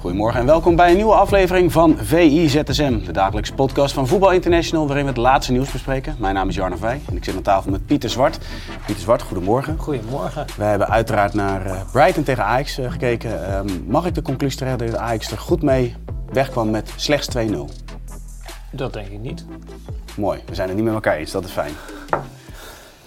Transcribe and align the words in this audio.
Goedemorgen 0.00 0.40
en 0.40 0.46
welkom 0.46 0.76
bij 0.76 0.90
een 0.90 0.96
nieuwe 0.96 1.14
aflevering 1.14 1.72
van 1.72 1.96
VI 1.98 2.48
ZSM, 2.48 3.04
de 3.04 3.12
dagelijkse 3.12 3.54
podcast 3.54 3.94
van 3.94 4.06
Voetbal 4.06 4.32
International, 4.32 4.86
waarin 4.86 5.04
we 5.04 5.10
het 5.10 5.20
laatste 5.20 5.52
nieuws 5.52 5.72
bespreken. 5.72 6.16
Mijn 6.18 6.34
naam 6.34 6.48
is 6.48 6.54
Jarno 6.54 6.76
Vij 6.76 7.00
en 7.08 7.16
ik 7.16 7.24
zit 7.24 7.36
aan 7.36 7.42
tafel 7.42 7.70
met 7.70 7.86
Pieter 7.86 8.10
Zwart. 8.10 8.38
Pieter 8.86 9.02
Zwart, 9.02 9.22
goedemorgen. 9.22 9.78
Goedemorgen. 9.78 10.46
We 10.56 10.64
hebben 10.64 10.88
uiteraard 10.88 11.34
naar 11.34 11.66
uh, 11.66 11.80
Brighton 11.92 12.22
tegen 12.22 12.44
Ajax 12.44 12.78
uh, 12.78 12.90
gekeken. 12.90 13.56
Um, 13.56 13.84
mag 13.86 14.06
ik 14.06 14.14
de 14.14 14.22
conclusie 14.22 14.58
trekken 14.58 14.86
dat 14.86 14.96
Ajax 14.96 15.30
er 15.30 15.38
goed 15.38 15.62
mee 15.62 15.94
wegkwam 16.32 16.70
met 16.70 16.92
slechts 16.96 17.28
2-0? 17.36 17.40
Dat 18.72 18.92
denk 18.92 19.08
ik 19.08 19.20
niet. 19.20 19.44
Mooi, 20.16 20.40
we 20.46 20.54
zijn 20.54 20.68
het 20.68 20.76
niet 20.76 20.86
met 20.86 20.94
elkaar 20.94 21.16
eens, 21.16 21.30
dat 21.30 21.44
is 21.44 21.50
fijn. 21.50 21.72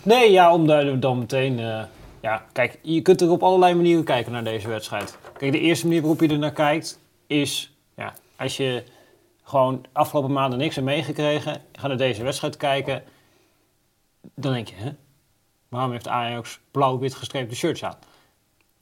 Nee, 0.04 0.32
ja, 0.32 0.54
om 0.54 0.68
daar 0.68 1.00
dan 1.00 1.20
meteen... 1.20 1.60
Uh, 1.60 1.80
ja, 2.20 2.42
kijk, 2.52 2.80
je 2.82 3.02
kunt 3.02 3.22
er 3.22 3.30
op 3.30 3.44
allerlei 3.44 3.76
manieren 3.76 4.04
kijken 4.04 4.32
naar 4.32 4.44
deze 4.44 4.68
wedstrijd. 4.68 5.18
Kijk, 5.44 5.56
de 5.56 5.62
eerste 5.62 5.86
manier 5.86 6.02
waarop 6.02 6.22
je 6.22 6.28
er 6.28 6.38
naar 6.38 6.52
kijkt 6.52 7.00
is, 7.28 7.74
ja, 7.96 8.14
als 8.36 8.58
je 8.58 8.84
gewoon 9.44 9.86
afgelopen 9.92 10.32
maanden 10.32 10.60
niks 10.60 10.76
hebt 10.76 10.88
meegekregen, 10.88 11.62
ga 11.72 11.88
naar 11.88 11.98
deze 11.98 12.24
wedstrijd 12.24 12.58
kijken, 12.58 13.04
dan 14.36 14.54
denk 14.54 14.68
je, 14.68 14.76
hè, 14.76 14.92
waarom 15.70 15.92
heeft 15.92 16.08
Ajax 16.08 16.60
blauw-wit 16.72 17.16
gestreepte 17.16 17.56
shirts 17.56 17.84
aan? 17.84 17.96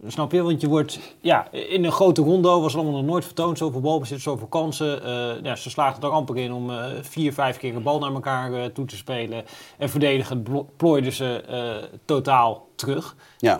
Snap 0.08 0.32
je? 0.32 0.42
Want 0.42 0.62
je 0.62 0.68
wordt, 0.68 1.00
ja, 1.22 1.52
in 1.52 1.86
een 1.86 1.92
grote 1.92 2.22
rondo 2.22 2.62
was 2.62 2.74
het 2.74 2.82
allemaal 2.82 3.02
nog 3.02 3.10
nooit 3.10 3.26
vertoond, 3.26 3.58
zoveel 3.58 3.82
balbezit, 3.82 4.22
zoveel 4.22 4.48
kansen. 4.48 5.08
Uh, 5.08 5.44
ja, 5.44 5.56
ze 5.56 5.70
slaagden 5.70 6.04
er 6.04 6.16
amper 6.16 6.38
in 6.38 6.54
om 6.54 6.70
uh, 6.70 6.86
vier, 7.02 7.34
vijf 7.34 7.58
keer 7.58 7.76
een 7.76 7.84
bal 7.84 8.00
naar 8.00 8.14
elkaar 8.14 8.52
uh, 8.52 8.66
toe 8.66 8.86
te 8.86 8.96
spelen. 8.96 9.46
En 9.78 9.90
verdedigend 9.90 10.50
plooiden 10.78 11.12
ze 11.12 11.44
totaal 12.06 12.68
terug. 12.76 13.16
Ja. 13.38 13.60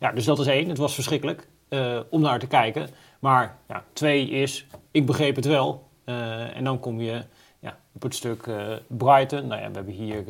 ja, 0.00 0.12
dus 0.12 0.24
dat 0.24 0.38
is 0.38 0.46
één. 0.46 0.68
Het 0.68 0.78
was 0.78 0.94
verschrikkelijk. 0.94 1.48
Uh, 1.74 1.98
om 2.10 2.20
naar 2.20 2.38
te 2.38 2.46
kijken. 2.46 2.88
Maar 3.18 3.56
ja, 3.68 3.84
twee 3.92 4.28
is, 4.28 4.66
ik 4.90 5.06
begreep 5.06 5.36
het 5.36 5.44
wel. 5.44 5.88
Uh, 6.04 6.56
en 6.56 6.64
dan 6.64 6.80
kom 6.80 7.00
je 7.00 7.22
ja, 7.58 7.76
op 7.92 8.02
het 8.02 8.14
stuk 8.14 8.46
uh, 8.46 8.72
Brighton. 8.86 9.46
Nou 9.46 9.60
ja, 9.60 9.68
we 9.68 9.74
hebben 9.74 9.94
hier 9.94 10.24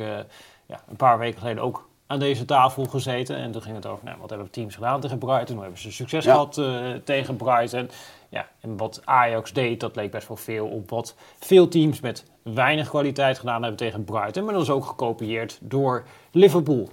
ja, 0.65 0.83
een 0.89 0.95
paar 0.95 1.17
weken 1.17 1.39
geleden 1.39 1.63
ook 1.63 1.89
aan 2.07 2.19
deze 2.19 2.45
tafel 2.45 2.85
gezeten. 2.85 3.35
En 3.35 3.51
toen 3.51 3.61
ging 3.61 3.75
het 3.75 3.85
over, 3.85 4.05
nou, 4.05 4.17
wat 4.19 4.29
hebben 4.29 4.49
teams 4.49 4.75
gedaan 4.75 4.99
tegen 4.99 5.17
Brighton? 5.17 5.55
Hoe 5.55 5.63
hebben 5.63 5.81
ze 5.81 5.91
succes 5.91 6.25
ja. 6.25 6.31
gehad 6.31 6.61
tegen 7.03 7.35
Brighton? 7.35 7.89
Ja, 8.29 8.47
en 8.61 8.77
wat 8.77 9.01
Ajax 9.03 9.53
deed, 9.53 9.79
dat 9.79 9.95
leek 9.95 10.11
best 10.11 10.27
wel 10.27 10.37
veel 10.37 10.67
op 10.67 10.89
wat 10.89 11.15
veel 11.39 11.67
teams 11.67 11.99
met 11.99 12.25
weinig 12.41 12.89
kwaliteit 12.89 13.39
gedaan 13.39 13.61
hebben 13.61 13.77
tegen 13.77 14.03
Brighton. 14.03 14.43
Maar 14.43 14.53
dat 14.53 14.63
is 14.63 14.69
ook 14.69 14.85
gekopieerd 14.85 15.57
door 15.61 16.05
Liverpool. 16.31 16.89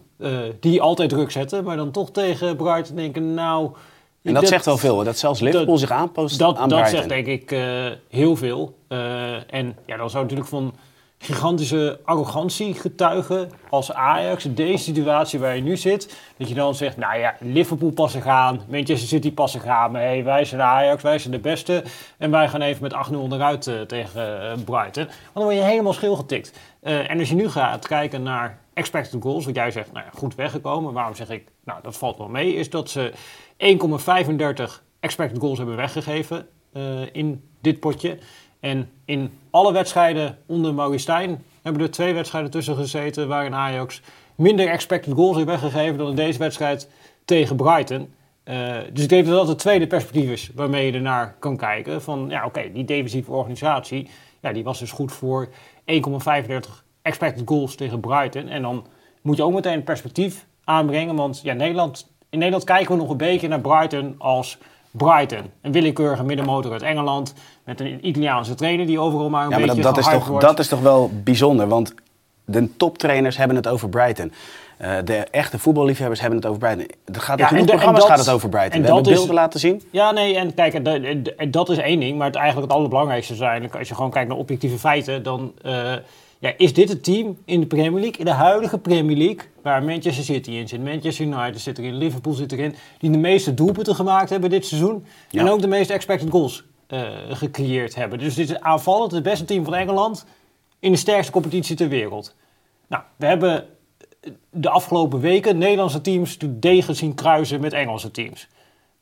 die 0.60 0.82
altijd 0.82 1.08
druk 1.10 1.30
zetten, 1.30 1.64
maar 1.64 1.76
dan 1.76 1.90
toch 1.90 2.10
tegen 2.10 2.56
Brighton 2.56 2.96
denken, 2.96 3.34
nou... 3.34 3.74
En 4.22 4.32
dat, 4.32 4.42
dat, 4.42 4.50
zegt 4.50 4.64
wel 4.64 4.76
veel, 4.76 5.04
dat 5.04 5.18
zelfs 5.18 5.40
Liverpool 5.40 5.66
dat, 5.66 5.78
zich 5.78 5.90
aanpast 5.90 6.38
dat, 6.38 6.56
aan 6.56 6.68
Dat 6.68 6.88
zegt 6.88 7.08
denk 7.08 7.26
ik 7.26 7.50
uh, 7.50 7.86
heel 8.08 8.36
veel. 8.36 8.76
Uh, 8.88 9.54
en 9.54 9.76
ja, 9.86 9.96
dan 9.96 10.10
zou 10.10 10.22
natuurlijk 10.22 10.48
van 10.48 10.74
gigantische 11.18 12.00
arrogantie 12.04 12.74
getuigen 12.74 13.50
als 13.68 13.92
Ajax 13.92 14.44
in 14.44 14.54
deze 14.54 14.82
situatie 14.82 15.38
waar 15.38 15.56
je 15.56 15.62
nu 15.62 15.76
zit. 15.76 16.16
Dat 16.36 16.48
je 16.48 16.54
dan 16.54 16.74
zegt, 16.74 16.96
nou 16.96 17.18
ja, 17.18 17.36
Liverpool 17.40 17.90
passen 17.90 18.22
gaan, 18.22 18.60
Manchester 18.68 19.08
City 19.08 19.32
passen 19.32 19.60
gaan. 19.60 19.92
Maar 19.92 20.02
hey, 20.02 20.24
wij 20.24 20.44
zijn 20.44 20.60
Ajax, 20.60 21.02
wij 21.02 21.18
zijn 21.18 21.32
de 21.32 21.40
beste. 21.40 21.84
En 22.18 22.30
wij 22.30 22.48
gaan 22.48 22.60
even 22.62 22.82
met 22.82 22.94
8-0 23.30 23.32
eruit 23.32 23.66
uh, 23.66 23.80
tegen 23.80 24.64
Brighton. 24.64 25.04
Want 25.04 25.34
dan 25.34 25.42
word 25.42 25.56
je 25.56 25.62
helemaal 25.62 25.92
schil 25.92 26.16
getikt. 26.16 26.52
en 26.80 27.18
als 27.18 27.28
je 27.28 27.34
nu 27.34 27.48
gaat 27.48 27.86
kijken 27.86 28.22
naar 28.22 28.58
expected 28.74 29.22
goals, 29.22 29.44
wat 29.44 29.54
jij 29.54 29.70
zegt, 29.70 29.92
nou 29.92 30.04
ja, 30.04 30.10
goed 30.18 30.34
weggekomen. 30.34 30.92
Waarom 30.92 31.14
zeg 31.14 31.30
ik, 31.30 31.48
nou 31.64 31.78
dat 31.82 31.96
valt 31.96 32.18
wel 32.18 32.28
mee, 32.28 32.54
is 32.54 32.70
dat 32.70 32.90
ze 32.90 33.12
1,35 33.62 34.82
expected 35.00 35.38
goals 35.38 35.58
hebben 35.58 35.76
weggegeven 35.76 36.46
uh, 36.72 36.82
in 37.12 37.48
dit 37.60 37.80
potje. 37.80 38.18
En 38.60 38.90
in 39.04 39.30
alle 39.50 39.72
wedstrijden 39.72 40.38
onder 40.46 40.74
Maurice 40.74 41.02
Stijn 41.02 41.44
hebben 41.62 41.82
er 41.82 41.90
twee 41.90 42.14
wedstrijden 42.14 42.50
tussen 42.50 42.76
gezeten 42.76 43.28
waarin 43.28 43.54
Ajax 43.54 44.02
minder 44.34 44.68
expected 44.68 45.14
goals 45.14 45.36
heeft 45.36 45.48
weggegeven 45.48 45.98
dan 45.98 46.08
in 46.08 46.16
deze 46.16 46.38
wedstrijd 46.38 46.88
tegen 47.24 47.56
Brighton. 47.56 48.14
Uh, 48.44 48.76
dus 48.92 49.02
ik 49.02 49.08
denk 49.08 49.26
dat 49.26 49.36
dat 49.36 49.48
het 49.48 49.58
tweede 49.58 49.86
perspectief 49.86 50.30
is 50.30 50.50
waarmee 50.54 50.86
je 50.86 50.92
ernaar 50.92 51.36
kan 51.38 51.56
kijken. 51.56 52.02
Van 52.02 52.26
ja, 52.28 52.44
oké, 52.44 52.72
die 52.72 52.84
defensieve 52.84 53.32
organisatie, 53.32 54.08
ja, 54.40 54.52
die 54.52 54.64
was 54.64 54.78
dus 54.78 54.90
goed 54.90 55.12
voor 55.12 55.48
1,35 55.48 55.52
expected 57.02 57.42
goals 57.44 57.74
tegen 57.74 58.00
Brighton. 58.00 58.48
En 58.48 58.62
dan 58.62 58.86
moet 59.22 59.36
je 59.36 59.42
ook 59.42 59.52
meteen 59.52 59.72
een 59.72 59.84
perspectief 59.84 60.46
aanbrengen. 60.64 61.16
Want 61.16 61.40
ja, 61.42 61.52
Nederland, 61.52 62.11
in 62.32 62.38
Nederland 62.38 62.64
kijken 62.64 62.94
we 62.94 63.00
nog 63.00 63.10
een 63.10 63.16
beetje 63.16 63.48
naar 63.48 63.60
Brighton 63.60 64.14
als 64.18 64.58
Brighton. 64.90 65.50
Een 65.60 65.72
willekeurige 65.72 66.24
middenmotor 66.24 66.72
uit 66.72 66.82
Engeland. 66.82 67.34
Met 67.64 67.80
een 67.80 68.06
Italiaanse 68.06 68.54
trainer 68.54 68.86
die 68.86 68.98
overal 68.98 69.30
maar 69.30 69.44
een 69.44 69.50
ja, 69.50 69.58
maar 69.58 69.66
beetje 69.66 69.82
dat, 69.82 69.94
dat 69.94 70.04
is 70.04 70.10
toch, 70.10 70.26
wordt. 70.26 70.44
Dat 70.44 70.58
is 70.58 70.68
toch 70.68 70.80
wel 70.80 71.10
bijzonder. 71.24 71.68
Want 71.68 71.94
de 72.44 72.76
toptrainers 72.76 73.36
hebben 73.36 73.56
het 73.56 73.66
over 73.66 73.88
Brighton. 73.88 74.32
Uh, 74.80 74.96
de 75.04 75.16
echte 75.16 75.58
voetballiefhebbers 75.58 76.20
hebben 76.20 76.38
het 76.38 76.48
over 76.48 76.60
Brighton. 76.60 76.86
Er 77.14 77.20
gaat 77.20 77.38
in 77.38 77.44
ja, 77.44 77.48
genoeg 77.50 77.66
programma's 77.66 78.00
dat, 78.00 78.08
gaat 78.08 78.18
het 78.18 78.28
over 78.28 78.48
Brighton. 78.48 78.80
We 78.80 78.86
hebben 78.86 79.02
beelden 79.02 79.28
is, 79.28 79.34
laten 79.34 79.60
zien. 79.60 79.82
Ja, 79.90 80.10
nee, 80.10 80.36
en 80.36 80.54
kijk, 80.54 81.52
dat 81.52 81.68
is 81.68 81.78
één 81.78 82.00
ding. 82.00 82.18
Maar 82.18 82.26
het, 82.26 82.36
eigenlijk 82.36 82.66
het 82.66 82.76
allerbelangrijkste 82.76 83.32
is 83.32 83.40
eigenlijk... 83.40 83.76
als 83.76 83.88
je 83.88 83.94
gewoon 83.94 84.10
kijkt 84.10 84.28
naar 84.28 84.38
objectieve 84.38 84.78
feiten... 84.78 85.22
dan 85.22 85.52
uh, 85.66 85.92
ja, 86.42 86.52
is 86.56 86.72
dit 86.72 86.88
het 86.88 87.04
team 87.04 87.38
in 87.44 87.60
de 87.60 87.66
Premier 87.66 88.00
League, 88.00 88.18
in 88.18 88.24
de 88.24 88.30
huidige 88.30 88.78
Premier 88.78 89.16
League, 89.16 89.48
waar 89.62 89.82
Manchester 89.82 90.24
City 90.24 90.50
in 90.50 90.68
zit, 90.68 90.82
Manchester 90.82 91.26
United 91.26 91.60
zit 91.60 91.78
erin, 91.78 91.94
Liverpool 91.94 92.32
zit 92.32 92.52
erin, 92.52 92.74
die 92.98 93.10
de 93.10 93.18
meeste 93.18 93.54
doelpunten 93.54 93.94
gemaakt 93.94 94.30
hebben 94.30 94.50
dit 94.50 94.66
seizoen 94.66 95.04
ja. 95.30 95.40
en 95.40 95.48
ook 95.48 95.60
de 95.60 95.66
meeste 95.66 95.92
expected 95.92 96.30
goals 96.30 96.64
uh, 96.88 97.08
gecreëerd 97.28 97.94
hebben. 97.94 98.18
Dus 98.18 98.34
dit 98.34 98.50
is 98.50 98.60
aanvallend 98.60 99.12
het 99.12 99.22
beste 99.22 99.44
team 99.44 99.64
van 99.64 99.74
Engeland 99.74 100.24
in 100.78 100.92
de 100.92 100.98
sterkste 100.98 101.32
competitie 101.32 101.76
ter 101.76 101.88
wereld. 101.88 102.34
Nou, 102.86 103.02
we 103.16 103.26
hebben 103.26 103.66
de 104.50 104.68
afgelopen 104.68 105.20
weken 105.20 105.58
Nederlandse 105.58 106.00
teams 106.00 106.38
de 106.38 106.58
degen 106.58 106.96
zien 106.96 107.14
kruisen 107.14 107.60
met 107.60 107.72
Engelse 107.72 108.10
teams. 108.10 108.48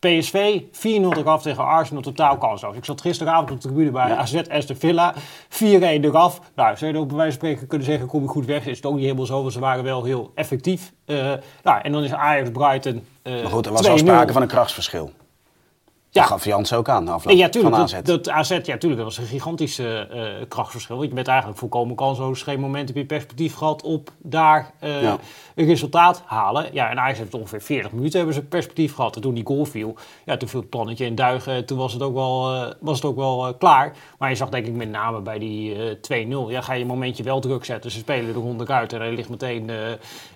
PSV 0.01 0.61
4-0 0.73 0.79
eraf 1.19 1.43
tegen 1.43 1.65
Arsenal, 1.65 2.03
totaal 2.03 2.39
kansloos. 2.39 2.77
Ik 2.77 2.85
zat 2.85 3.01
gisteravond 3.01 3.51
op 3.51 3.61
de 3.61 3.69
tribune 3.69 3.91
bij. 3.91 4.17
AZ 4.17 4.43
Aston 4.49 4.77
Villa. 4.77 5.15
4-1 5.15 5.19
eraf. 5.59 6.41
Nou, 6.55 6.77
zou 6.77 6.91
je 6.91 6.97
er 6.97 7.03
ook 7.03 7.09
bij 7.09 7.17
wijze 7.17 7.39
van 7.39 7.49
spreken 7.49 7.67
kunnen 7.67 7.87
zeggen, 7.87 8.07
kom 8.07 8.23
je 8.23 8.29
goed 8.29 8.47
weg. 8.47 8.67
Is 8.67 8.77
het 8.77 8.87
ook 8.87 8.95
niet 8.95 9.03
helemaal 9.03 9.27
zo, 9.27 9.41
want 9.41 9.53
ze 9.53 9.61
waren 9.61 9.85
wel 9.85 10.05
heel 10.05 10.33
effectief. 10.35 10.93
Uh, 11.07 11.33
nou, 11.63 11.81
en 11.83 11.93
dan 11.93 12.05
is 12.05 12.13
Ajax 12.13 12.51
Brighton 12.51 13.07
uh, 13.23 13.43
Maar 13.43 13.51
goed, 13.51 13.67
er 13.67 13.73
was 13.73 13.87
wel 13.87 13.99
sprake 13.99 14.33
van 14.33 14.43
een 14.43 14.49
krachtsverschil. 14.49 15.13
Ja. 16.13 16.21
Dat 16.21 16.31
gaf 16.31 16.45
Jans 16.45 16.73
ook 16.73 16.89
aan, 16.89 17.05
de 17.05 17.11
afloop 17.11 17.37
ja, 17.37 17.49
tuurlijk, 17.49 17.75
van 17.75 17.85
AZ. 17.85 17.93
Dat, 17.93 18.05
dat 18.05 18.29
AZ, 18.29 18.49
ja, 18.51 18.59
tuurlijk, 18.59 18.97
dat 18.97 19.05
was 19.05 19.19
een 19.19 19.27
gigantisch 19.27 19.79
uh, 19.79 20.01
krachtverschil. 20.49 20.97
Want 20.97 21.09
je 21.09 21.15
bent 21.15 21.29
eigenlijk 21.29 21.59
volkomen 21.59 21.97
kansloos. 21.97 22.43
Geen 22.43 22.61
moment 22.61 22.89
heb 22.89 22.97
je 22.97 23.05
perspectief 23.05 23.55
gehad 23.55 23.83
op 23.83 24.11
daar 24.19 24.71
uh, 24.85 25.03
ja. 25.03 25.19
een 25.55 25.67
resultaat 25.67 26.23
halen. 26.27 26.67
Ja, 26.73 26.91
en 26.91 26.99
Ajax 26.99 27.19
heeft 27.19 27.35
ongeveer 27.35 27.61
40 27.63 27.93
minuten 27.93 28.17
hebben 28.17 28.35
ze 28.35 28.43
perspectief 28.43 28.95
gehad. 28.95 29.17
En 29.17 29.23
toen 29.23 29.35
die 29.35 29.47
goal 29.47 29.65
viel, 29.65 29.95
ja, 30.25 30.37
toen 30.37 30.49
viel 30.49 30.61
het 30.61 30.71
plannetje 30.71 31.05
in 31.05 31.15
duigen. 31.15 31.67
Toen 31.67 31.79
was 31.79 31.93
het 31.93 32.03
ook 32.03 32.15
wel, 32.15 32.55
uh, 32.55 32.71
was 32.81 32.97
het 32.97 33.05
ook 33.05 33.17
wel 33.17 33.55
klaar. 33.55 33.97
Maar 34.19 34.31
je 34.31 34.37
zag 34.37 34.49
denk 34.49 34.67
ik 34.67 34.75
met 34.75 34.91
name 34.91 35.21
bij 35.21 35.39
die 35.39 35.77
2-0. 35.97 36.51
Ja, 36.51 36.61
ga 36.61 36.73
je 36.73 36.81
een 36.81 36.87
momentje 36.87 37.23
wel 37.23 37.41
druk 37.41 37.65
zetten. 37.65 37.91
Ze 37.91 37.99
spelen 37.99 38.33
de 38.33 38.39
ronde 38.41 38.67
uit 38.67 38.93
en 38.93 39.01
hij 39.01 39.13
ligt 39.13 39.29
meteen 39.29 39.71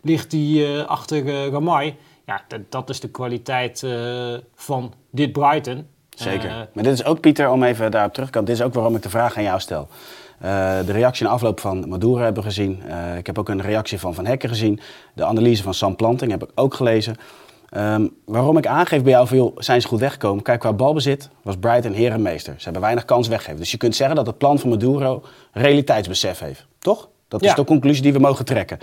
ligt 0.03 0.31
die, 0.31 0.79
achter 0.81 1.51
Ramai. 1.51 1.97
Ja, 2.27 2.43
dat, 2.69 2.91
is 2.91 3.01
de 3.01 3.09
kwaliteit 3.09 3.83
uh, 3.83 4.35
van 4.55 4.93
dit 5.11 5.33
Brighton. 5.33 5.87
Zeker. 6.11 6.51
Uh, 6.51 6.57
maar 6.73 6.85
dit 6.85 6.93
is 6.93 7.05
ook, 7.05 7.21
Pieter, 7.21 7.51
om 7.51 7.63
even 7.63 7.91
daarop 7.91 8.13
terug 8.13 8.29
te 8.29 8.33
komen. 8.33 8.51
Dit 8.51 8.61
is 8.61 8.67
ook 8.67 8.75
waarom 8.75 8.97
ik 8.97 9.03
de 9.03 9.11
vraag 9.11 9.37
aan 9.37 9.43
jou 9.43 9.61
stel. 9.61 9.89
Uh, 10.43 10.49
de 10.87 10.93
reactie 10.93 11.27
in 11.27 11.33
afloop 11.33 11.61
van 11.61 11.89
Maduro 11.89 12.23
hebben 12.23 12.43
we 12.43 12.49
gezien. 12.49 12.83
ik 13.19 13.27
heb 13.27 13.39
ook 13.39 13.49
een 13.49 13.61
reactie 13.61 13.99
van 13.99 14.15
Van 14.15 14.27
Hekken 14.27 14.49
gezien. 14.49 14.81
De 15.15 15.25
analyse 15.25 15.63
van 15.63 15.75
Sam 15.75 15.97
Planting 15.97 16.31
heb 16.31 16.43
ik 16.43 16.51
ook 16.55 16.75
gelezen. 16.75 17.17
Um, 17.77 18.17
waarom 18.25 18.57
ik 18.57 18.67
aangeef 18.67 19.03
bij 19.03 19.13
jou, 19.13 19.27
veel 19.27 19.53
zijn 19.57 19.81
ze 19.81 19.89
goed 19.89 20.01
weggekomen? 20.01 20.43
Kijk, 20.43 20.61
qua 20.61 20.73
balbezit 20.73 21.29
was 21.43 21.57
Brighton 21.57 21.93
herenmeester. 21.93 22.55
Ze 22.57 22.65
hebben 22.65 22.83
weinig 22.83 23.05
kans 23.05 23.29
weggegeven. 23.29 23.61
Dus 23.61 23.71
je 23.71 23.77
kunt 23.77 23.97
zeggen 23.97 24.17
dat 24.17 24.27
het 24.27 24.39
plan 24.39 24.59
van 24.59 24.71
Maduro 24.71 25.23
realiteitsbesef 25.53 26.39
heeft. 26.39 26.67
Toch? 26.79 27.09
Dat 27.29 27.43
is 27.43 27.49
Ja. 27.49 27.55
de 27.55 27.65
conclusie 27.65 28.03
die 28.03 28.13
we 28.13 28.19
mogen 28.19 28.45
trekken. 28.45 28.79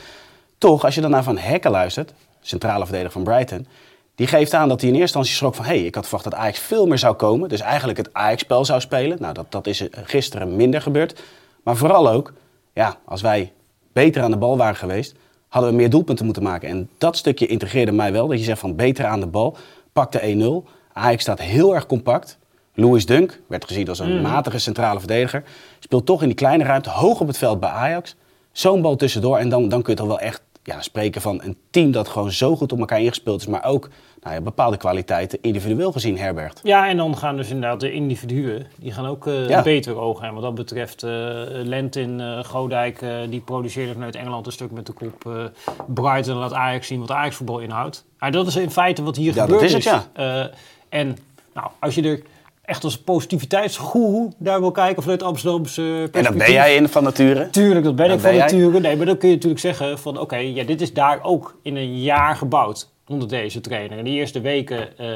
Toch, 0.58 0.86
als 0.86 0.96
je 0.96 1.02
dan 1.02 1.10
naar 1.10 1.24
Van 1.24 1.38
Hekken 1.38 1.72
luistert, 1.72 2.14
centrale 2.42 2.84
verdediger 2.86 3.12
van 3.12 3.24
Brighton, 3.24 3.68
Die 4.16 4.28
geeft 4.28 4.54
aan 4.54 4.70
dat 4.70 4.82
hij 4.82 4.90
in 4.90 4.96
eerste 4.96 5.18
instantie 5.18 5.36
schrok 5.36 5.56
van... 5.56 5.66
hé, 5.66 5.78
hey, 5.78 5.86
ik 5.86 5.96
had 5.96 6.04
verwacht 6.04 6.24
dat 6.24 6.34
Ajax 6.34 6.60
veel 6.60 6.88
meer 6.88 6.98
zou 6.98 7.16
komen. 7.16 7.50
Dus 7.50 7.60
eigenlijk 7.60 7.98
het 7.98 8.14
Ajax-spel 8.14 8.66
zou 8.66 8.82
spelen. 8.82 9.18
Nou, 9.20 9.34
dat, 9.34 9.46
dat 9.50 9.68
is 9.68 9.88
gisteren 9.92 10.56
minder 10.56 10.82
gebeurd. 10.82 11.22
Maar 11.64 11.76
vooral 11.76 12.10
ook, 12.10 12.34
ja, 12.74 12.98
als 13.06 13.22
wij 13.22 13.52
beter 13.94 14.24
aan 14.24 14.32
de 14.32 14.38
bal 14.38 14.58
waren 14.58 14.76
geweest... 14.76 15.16
hadden 15.48 15.72
we 15.72 15.76
meer 15.76 15.90
doelpunten 15.90 16.26
moeten 16.26 16.44
maken. 16.44 16.70
En 16.70 16.90
dat 16.98 17.18
stukje 17.18 17.48
integreerde 17.48 17.92
mij 17.92 18.12
wel. 18.12 18.28
Dat 18.28 18.38
je 18.38 18.44
zegt 18.44 18.60
van 18.60 18.76
beter 18.76 19.06
aan 19.06 19.20
de 19.20 19.28
bal, 19.28 19.58
pak 19.94 20.12
de 20.12 20.64
1-0. 20.66 20.70
Ajax 20.94 21.22
staat 21.22 21.40
heel 21.40 21.76
erg 21.76 21.86
compact. 21.86 22.38
Louis 22.74 23.06
Dunk 23.06 23.42
werd 23.48 23.66
gezien 23.66 23.90
als 23.90 24.00
een 24.00 24.22
matige 24.22 24.60
centrale 24.60 25.00
verdediger. 25.00 25.44
Speelt 25.80 26.06
toch 26.06 26.22
in 26.22 26.28
die 26.28 26.38
kleine 26.38 26.64
ruimte, 26.64 26.90
hoog 26.90 27.20
op 27.20 27.28
het 27.28 27.38
veld 27.38 27.60
bij 27.60 27.70
Ajax. 27.70 28.16
Zo'n 28.52 28.82
bal 28.82 28.96
tussendoor 28.96 29.38
en 29.38 29.50
dan, 29.50 29.70
dan 29.70 29.82
kun 29.82 29.94
je 29.94 30.00
toch 30.00 30.08
wel 30.08 30.20
echt 30.20 30.42
ja, 30.64 30.82
spreken 30.82 31.22
van 31.22 31.42
een 31.44 31.58
team 31.70 31.92
dat 31.92 32.08
gewoon 32.08 32.32
zo 32.32 32.56
goed 32.56 32.72
op 32.72 32.80
elkaar 32.80 33.00
ingespeeld 33.02 33.42
is. 33.42 33.48
Maar 33.48 33.64
ook 33.66 33.90
nou 34.22 34.36
ja, 34.36 34.42
bepaalde 34.42 34.78
kwaliteiten 34.78 35.38
individueel 35.42 35.92
gezien 35.92 36.18
herbergt. 36.18 36.60
Ja, 36.64 36.88
en 36.90 36.98
dan 36.98 37.18
gaan 37.18 37.36
dus 37.38 37.50
inderdaad 37.50 37.80
de 37.80 37.92
individuen, 37.92 38.68
die 38.80 38.92
gaan 38.92 39.06
ook 39.06 39.28
uh, 39.28 39.50
Ja. 39.50 39.62
beter 39.62 39.96
ogen. 39.98 40.28
En 40.28 40.34
wat 40.34 40.44
dat 40.44 40.56
betreft, 40.56 41.04
eh 41.04 41.12
Lentin, 41.48 42.20
eh 42.20 42.44
Godijk, 42.44 43.02
eh, 43.02 43.18
die 43.30 43.40
produceerde 43.42 43.94
vanuit 43.94 44.16
Engeland 44.16 44.46
een 44.46 44.52
stuk 44.52 44.72
met 44.72 44.86
de 44.86 44.92
kop 44.94 45.24
uh, 45.28 45.44
Brighton. 45.88 46.36
Laat 46.36 46.54
Ajax 46.54 46.88
zien 46.88 47.00
wat 47.00 47.12
Ajax 47.12 47.36
voetbal 47.36 47.60
inhoudt. 47.60 48.06
Maar 48.20 48.32
dat 48.32 48.48
is 48.48 48.56
in 48.56 48.72
feite 48.72 49.04
wat 49.04 49.16
hier 49.16 49.34
Ja, 49.36 49.42
gebeurd 49.42 49.62
dat 49.62 49.70
is 49.70 49.86
het, 49.86 50.08
Eh, 50.14 50.44
en 50.90 51.18
nou, 51.54 51.68
als 51.80 51.96
je 51.96 52.02
er 52.04 52.22
echt 52.62 52.84
als 52.84 53.02
positiviteitsgoeroe 53.02 54.32
daar 54.38 54.60
wil 54.60 54.72
kijken 54.72 55.02
vanuit 55.04 55.24
Amsterdamse 55.24 55.82
perspectief. 55.82 56.16
En 56.16 56.24
dat 56.24 56.46
ben 56.46 56.52
jij 56.52 56.76
in 56.76 56.88
van 56.88 57.04
nature. 57.04 57.50
Tuurlijk, 57.50 57.86
dat 57.86 57.96
ben 57.96 58.08
Dat 58.08 58.16
ik 58.16 58.22
van 58.22 58.32
ben 58.32 58.40
nature. 58.40 58.80
Nee, 58.80 58.96
maar 58.98 59.06
dan 59.06 59.18
kun 59.18 59.30
je 59.30 59.36
natuurlijk 59.36 59.62
zeggen 59.62 60.00
van 60.00 60.20
oké, 60.20 60.36
ja, 60.36 60.64
dit 60.64 60.82
is 60.82 60.94
daar 60.94 61.24
ook 61.24 61.58
in 61.62 61.76
een 61.76 62.02
jaar 62.02 62.36
gebouwd 62.36 62.90
onder 63.08 63.28
deze 63.28 63.62
trainer. 63.62 63.98
In 63.98 64.04
de 64.04 64.10
eerste 64.10 64.42
weken 64.42 64.98
eh 64.98 65.08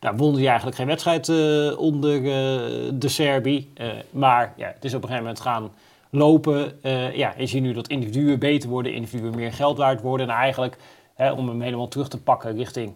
nou, 0.00 0.16
won 0.16 0.34
hij 0.34 0.46
eigenlijk 0.46 0.76
geen 0.76 0.86
wedstrijd 0.86 1.28
eh, 1.28 1.78
onder 1.78 2.16
eh, 2.16 2.22
de 2.94 3.08
Serbi. 3.08 3.72
Maar 4.10 4.52
ja, 4.56 4.66
het 4.74 4.84
is 4.84 4.94
op 4.94 5.02
een 5.02 5.08
gegeven 5.08 5.24
moment 5.24 5.40
gaan 5.40 5.70
lopen. 6.10 6.72
Ja, 7.14 7.34
je 7.38 7.46
ziet 7.46 7.62
nu 7.62 7.72
dat 7.72 7.88
individuen 7.88 8.38
beter 8.38 8.68
worden, 8.68 8.94
individuen 8.94 9.34
meer 9.34 9.52
geld 9.52 9.78
waard 9.78 10.00
worden. 10.00 10.28
En 10.28 10.34
eigenlijk, 10.34 10.76
hè, 11.14 11.32
om 11.32 11.48
hem 11.48 11.60
helemaal 11.60 11.88
terug 11.88 12.08
te 12.08 12.22
pakken 12.22 12.56
richting 12.56 12.92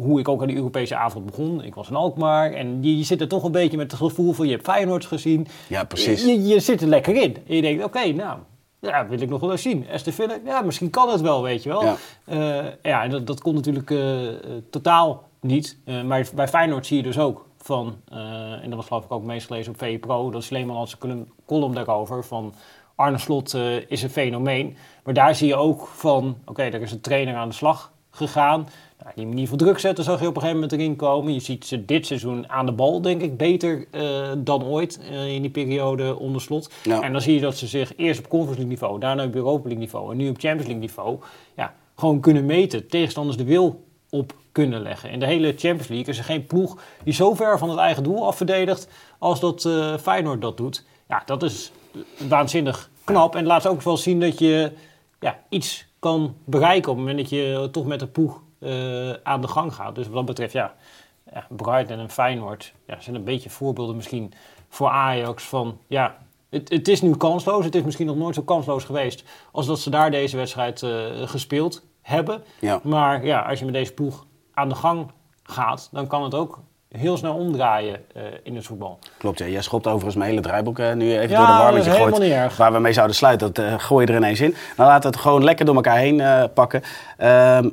hoe 0.00 0.20
ik 0.20 0.28
ook 0.28 0.40
aan 0.40 0.46
die 0.46 0.56
Europese 0.56 0.96
avond 0.96 1.26
begon. 1.26 1.64
Ik 1.64 1.74
was 1.74 1.88
in 1.88 1.94
Alkmaar 1.94 2.52
en 2.52 2.82
je, 2.82 2.98
je 2.98 3.04
zit 3.04 3.20
er 3.20 3.28
toch 3.28 3.44
een 3.44 3.52
beetje 3.52 3.76
met 3.76 3.90
het 3.90 4.00
gevoel 4.00 4.32
van 4.32 4.46
je 4.46 4.52
hebt 4.52 4.64
Feyenoord 4.64 5.04
gezien. 5.04 5.46
Ja, 5.68 5.84
precies. 5.84 6.24
Je, 6.24 6.46
je 6.46 6.60
zit 6.60 6.80
er 6.80 6.88
lekker 6.88 7.14
in. 7.14 7.36
En 7.46 7.54
je 7.54 7.62
denkt, 7.62 7.84
oké, 7.84 8.12
nou, 8.12 8.38
ja, 8.80 9.06
wil 9.08 9.20
ik 9.20 9.28
nog 9.28 9.40
wel 9.40 9.50
eens 9.50 9.62
zien. 9.62 9.88
Esther 9.88 10.12
Villa, 10.12 10.38
ja, 10.44 10.62
misschien 10.62 10.90
kan 10.90 11.10
het 11.10 11.20
wel, 11.20 11.42
weet 11.42 11.62
je 11.62 11.68
wel. 11.68 11.84
Ja. 11.84 11.96
Ja, 12.26 12.74
ja 12.82 13.02
en 13.02 13.10
dat, 13.10 13.26
dat 13.26 13.40
kon 13.40 13.54
natuurlijk 13.54 13.90
eh, 13.90 14.28
eh, 14.28 14.34
totaal 14.70 15.28
niet. 15.40 15.78
Eh, 15.84 16.02
maar 16.02 16.28
bij 16.34 16.48
Feyenoord 16.48 16.86
zie 16.86 16.96
je 16.96 17.02
dus 17.02 17.18
ook 17.18 17.46
van, 17.56 17.96
eh, 18.08 18.18
en 18.62 18.64
dat 18.64 18.74
was 18.74 18.86
geloof 18.86 19.04
ik 19.04 19.12
ook 19.12 19.24
meest 19.24 19.46
gelezen 19.46 19.72
op 19.72 19.78
VE 19.78 19.98
Pro, 19.98 20.30
dat 20.30 20.44
Sleeman 20.44 20.76
had 20.76 20.96
een 21.00 21.30
column 21.46 21.74
daarover 21.74 22.24
van... 22.24 22.54
Arne 22.96 23.18
Slot 23.18 23.54
eh, 23.54 23.90
is 23.90 24.02
een 24.02 24.10
fenomeen. 24.10 24.76
Maar 25.04 25.14
daar 25.14 25.34
zie 25.34 25.46
je 25.46 25.56
ook 25.56 25.86
van, 25.86 26.36
oké, 26.44 26.62
er 26.62 26.82
is 26.82 26.92
een 26.92 27.00
trainer 27.00 27.34
aan 27.34 27.48
de 27.48 27.54
slag 27.54 27.92
gegaan. 28.16 28.68
Nou, 29.02 29.12
die 29.14 29.26
manier 29.26 29.48
van 29.48 29.58
druk 29.58 29.78
zetten 29.78 30.04
zag 30.04 30.20
je 30.20 30.26
op 30.26 30.34
een 30.34 30.40
gegeven 30.40 30.60
moment 30.60 30.80
erin 30.80 30.96
komen. 30.96 31.32
Je 31.32 31.40
ziet 31.40 31.66
ze 31.66 31.84
dit 31.84 32.06
seizoen 32.06 32.50
aan 32.50 32.66
de 32.66 32.72
bal, 32.72 33.00
denk 33.00 33.22
ik, 33.22 33.36
beter 33.36 33.86
eh, 33.90 34.30
dan 34.38 34.64
ooit 34.64 35.00
eh, 35.00 35.34
in 35.34 35.42
die 35.42 35.50
periode 35.50 36.18
onder 36.18 36.40
slot. 36.40 36.70
Ja. 36.82 37.02
En 37.02 37.12
dan 37.12 37.20
zie 37.20 37.34
je 37.34 37.40
dat 37.40 37.56
ze 37.56 37.66
zich 37.66 37.96
eerst 37.96 38.18
op 38.18 38.28
Conference 38.28 38.60
League 38.60 38.74
niveau, 38.74 39.00
daarna 39.00 39.24
op 39.24 39.34
Europa 39.34 39.62
League 39.62 39.78
niveau 39.78 40.10
en 40.10 40.16
nu 40.16 40.28
op 40.28 40.38
Champions 40.38 40.66
League 40.66 40.82
niveau 40.82 41.18
ja, 41.56 41.74
gewoon 41.96 42.20
kunnen 42.20 42.46
meten. 42.46 42.88
Tegenstanders 42.88 43.36
de 43.36 43.44
wil 43.44 43.84
op 44.10 44.34
kunnen 44.52 44.80
leggen. 44.82 45.10
In 45.10 45.20
de 45.20 45.26
hele 45.26 45.48
Champions 45.56 45.88
League 45.88 46.06
is 46.06 46.18
er 46.18 46.24
geen 46.24 46.46
ploeg 46.46 46.78
die 47.04 47.14
zo 47.14 47.34
ver 47.34 47.58
van 47.58 47.70
het 47.70 47.78
eigen 47.78 48.02
doel 48.02 48.26
afverdedigt 48.26 48.88
als 49.18 49.40
dat 49.40 49.64
eh, 49.64 49.96
Feyenoord 49.96 50.40
dat 50.40 50.56
doet. 50.56 50.84
Ja, 51.08 51.22
dat 51.26 51.42
is 51.42 51.72
waanzinnig 52.28 52.90
knap. 53.04 53.34
En 53.34 53.46
laat 53.46 53.66
ook 53.66 53.82
wel 53.82 53.96
zien 53.96 54.20
dat 54.20 54.38
je 54.38 54.72
ja, 55.20 55.38
iets 55.48 55.85
kan 56.06 56.36
bereiken 56.44 56.90
op 56.90 56.96
het 56.96 57.06
moment 57.06 57.18
dat 57.18 57.38
je 57.38 57.68
toch 57.72 57.86
met 57.86 58.00
de 58.00 58.06
ploeg 58.06 58.42
eh, 58.58 59.12
aan 59.22 59.40
de 59.40 59.48
gang 59.48 59.74
gaat. 59.74 59.94
Dus 59.94 60.06
wat 60.06 60.14
dat 60.14 60.24
betreft, 60.24 60.52
ja, 60.52 60.74
ja 61.32 61.46
Brighton 61.48 61.98
en 61.98 62.10
Feyenoord 62.10 62.72
ja, 62.86 63.00
zijn 63.00 63.16
een 63.16 63.24
beetje 63.24 63.50
voorbeelden 63.50 63.96
misschien 63.96 64.32
voor 64.68 64.88
Ajax 64.88 65.44
van, 65.44 65.78
ja, 65.86 66.18
het, 66.50 66.68
het 66.68 66.88
is 66.88 67.00
nu 67.00 67.16
kansloos. 67.16 67.64
Het 67.64 67.74
is 67.74 67.82
misschien 67.82 68.06
nog 68.06 68.16
nooit 68.16 68.34
zo 68.34 68.42
kansloos 68.42 68.84
geweest 68.84 69.24
als 69.52 69.66
dat 69.66 69.78
ze 69.78 69.90
daar 69.90 70.10
deze 70.10 70.36
wedstrijd 70.36 70.82
eh, 70.82 71.06
gespeeld 71.24 71.86
hebben. 72.02 72.42
Ja. 72.60 72.80
Maar 72.82 73.24
ja, 73.24 73.40
als 73.40 73.58
je 73.58 73.64
met 73.64 73.74
deze 73.74 73.92
ploeg 73.92 74.26
aan 74.54 74.68
de 74.68 74.74
gang 74.74 75.10
gaat, 75.42 75.88
dan 75.92 76.06
kan 76.06 76.22
het 76.22 76.34
ook 76.34 76.60
heel 76.98 77.16
snel 77.16 77.34
omdraaien 77.34 78.00
eh, 78.14 78.22
in 78.42 78.56
het 78.56 78.64
voetbal. 78.64 78.98
Klopt, 79.18 79.38
ja. 79.38 79.46
Jij 79.46 79.62
schopt 79.62 79.86
overigens 79.86 80.14
mijn 80.14 80.30
hele 80.30 80.42
draaiboek 80.42 80.78
eh, 80.78 80.92
nu 80.92 81.18
even 81.18 81.28
Ja, 81.28 81.36
door 81.36 81.46
de 81.46 81.52
war 81.52 81.64
dat 81.64 81.72
met 81.72 81.80
is 81.80 81.84
je 81.86 81.90
gooit. 81.90 82.04
helemaal 82.04 82.28
niet 82.28 82.44
erg. 82.44 82.56
Waar 82.56 82.72
we 82.72 82.78
mee 82.78 82.92
zouden 82.92 83.16
sluiten, 83.16 83.52
dat 83.52 83.64
eh, 83.64 83.74
gooi 83.78 84.06
je 84.06 84.12
er 84.12 84.18
ineens 84.18 84.40
in. 84.40 84.54
Nou, 84.76 84.88
laten 84.90 85.10
we 85.10 85.16
het 85.16 85.24
gewoon 85.24 85.44
lekker 85.44 85.64
door 85.64 85.74
elkaar 85.74 85.98
heen 85.98 86.22
pakken. 86.54 86.82
Ehm, 87.16 87.68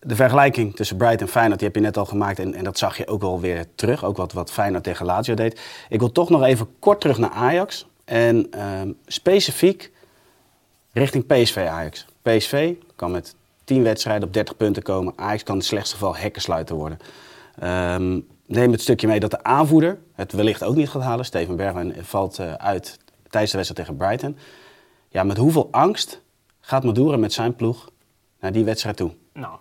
de 0.00 0.16
vergelijking 0.16 0.76
tussen 0.76 0.96
Brighton 0.96 1.26
en 1.26 1.32
Feyenoord, 1.32 1.58
die 1.58 1.68
heb 1.68 1.76
je 1.76 1.82
net 1.82 1.96
al 1.96 2.04
gemaakt. 2.04 2.38
En, 2.38 2.54
en 2.54 2.64
dat 2.64 2.78
zag 2.78 2.96
je 2.96 3.08
ook 3.08 3.20
wel 3.20 3.40
weer 3.40 3.64
terug. 3.74 4.04
Ook 4.04 4.16
wat, 4.16 4.32
wat 4.32 4.50
Feyenoord 4.50 4.84
tegen 4.84 5.06
Lazio 5.06 5.34
deed. 5.34 5.60
Ik 5.88 5.98
wil 5.98 6.12
toch 6.12 6.30
nog 6.30 6.42
even 6.42 6.68
kort 6.78 7.00
terug 7.00 7.18
naar 7.18 7.30
Ajax. 7.30 7.86
En 8.04 8.46
ehm, 8.50 8.90
specifiek 9.06 9.90
richting 10.92 11.26
PSV 11.26 11.66
Ajax. 11.70 12.06
PSV 12.22 12.74
kan 12.96 13.10
met 13.10 13.34
10 13.64 13.82
wedstrijden 13.82 14.28
op 14.28 14.34
30 14.34 14.56
punten 14.56 14.82
komen. 14.82 15.12
Ajax 15.16 15.42
kan 15.42 15.54
in 15.54 15.60
het 15.60 15.68
slechtste 15.68 15.96
geval 15.96 16.16
hekkensluiter 16.16 16.76
worden. 16.76 16.98
Ehm, 17.58 18.20
neem 18.46 18.72
het 18.72 18.80
stukje 18.80 19.06
mee 19.06 19.20
dat 19.20 19.30
de 19.30 19.42
aanvoerder 19.42 19.98
het 20.12 20.32
wellicht 20.32 20.62
ook 20.62 20.74
niet 20.74 20.88
gaat 20.88 21.02
halen. 21.02 21.24
Steven 21.24 21.56
Bergwijn 21.56 22.04
valt 22.04 22.38
eh, 22.38 22.52
uit 22.52 22.98
tijdens 23.30 23.52
de 23.52 23.58
wedstrijd 23.58 23.88
tegen 23.88 23.96
Brighton. 23.96 24.36
Ja, 25.08 25.22
met 25.22 25.36
hoeveel 25.36 25.68
angst 25.70 26.22
gaat 26.60 26.84
Maduro 26.84 27.16
met 27.16 27.32
zijn 27.32 27.54
ploeg 27.54 27.90
naar 28.40 28.52
die 28.52 28.64
wedstrijd 28.64 28.96
toe? 28.96 29.10
Nou, 29.32 29.58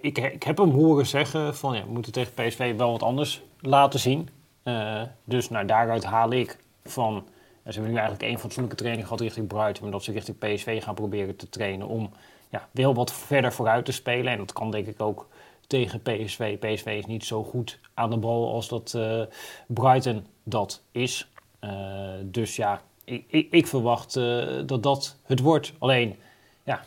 ik, 0.00 0.18
ik 0.18 0.42
heb 0.42 0.58
hem 0.58 0.70
horen 0.70 1.06
zeggen 1.06 1.56
van 1.56 1.74
ja, 1.74 1.84
we 1.84 1.92
moeten 1.92 2.12
tegen 2.12 2.32
PSV 2.32 2.76
wel 2.76 2.90
wat 2.90 3.02
anders 3.02 3.42
laten 3.60 4.00
zien. 4.00 4.28
Eh, 4.62 5.02
dus 5.24 5.48
nou, 5.50 5.66
daaruit 5.66 6.04
haal 6.04 6.32
ik 6.32 6.58
van, 6.84 7.24
ze 7.64 7.72
hebben 7.72 7.90
nu 7.90 7.96
eigenlijk 7.96 8.28
één 8.28 8.38
fatsoenlijke 8.38 8.78
training 8.78 9.04
gehad 9.04 9.20
richting 9.20 9.46
Brighton, 9.46 9.82
maar 9.82 9.92
dat 9.92 10.02
ze 10.02 10.12
richting 10.12 10.38
PSV 10.38 10.82
gaan 10.82 10.94
proberen 10.94 11.36
te 11.36 11.48
trainen 11.48 11.86
om 11.86 12.10
ja, 12.48 12.68
wel 12.70 12.94
wat 12.94 13.12
verder 13.12 13.52
vooruit 13.52 13.84
te 13.84 13.92
spelen. 13.92 14.32
En 14.32 14.38
dat 14.38 14.52
kan 14.52 14.70
denk 14.70 14.86
ik 14.86 15.00
ook 15.00 15.28
tegen 15.66 16.02
PSV. 16.02 16.58
PSV 16.58 16.86
is 16.86 17.06
niet 17.06 17.24
zo 17.24 17.44
goed 17.44 17.78
aan 17.94 18.10
de 18.10 18.16
bal 18.16 18.52
als 18.52 18.68
dat 18.68 18.94
eh, 18.94 19.20
Brighton 19.66 20.26
dat 20.42 20.82
is. 20.90 21.28
Eh, 21.58 21.70
dus 22.24 22.56
ja, 22.56 22.82
ik, 23.04 23.24
ik, 23.28 23.48
ik 23.50 23.66
verwacht 23.66 24.16
eh, 24.16 24.46
dat 24.66 24.82
dat 24.82 25.16
het 25.22 25.40
wordt. 25.40 25.72
Alleen, 25.78 26.16
ja, 26.64 26.80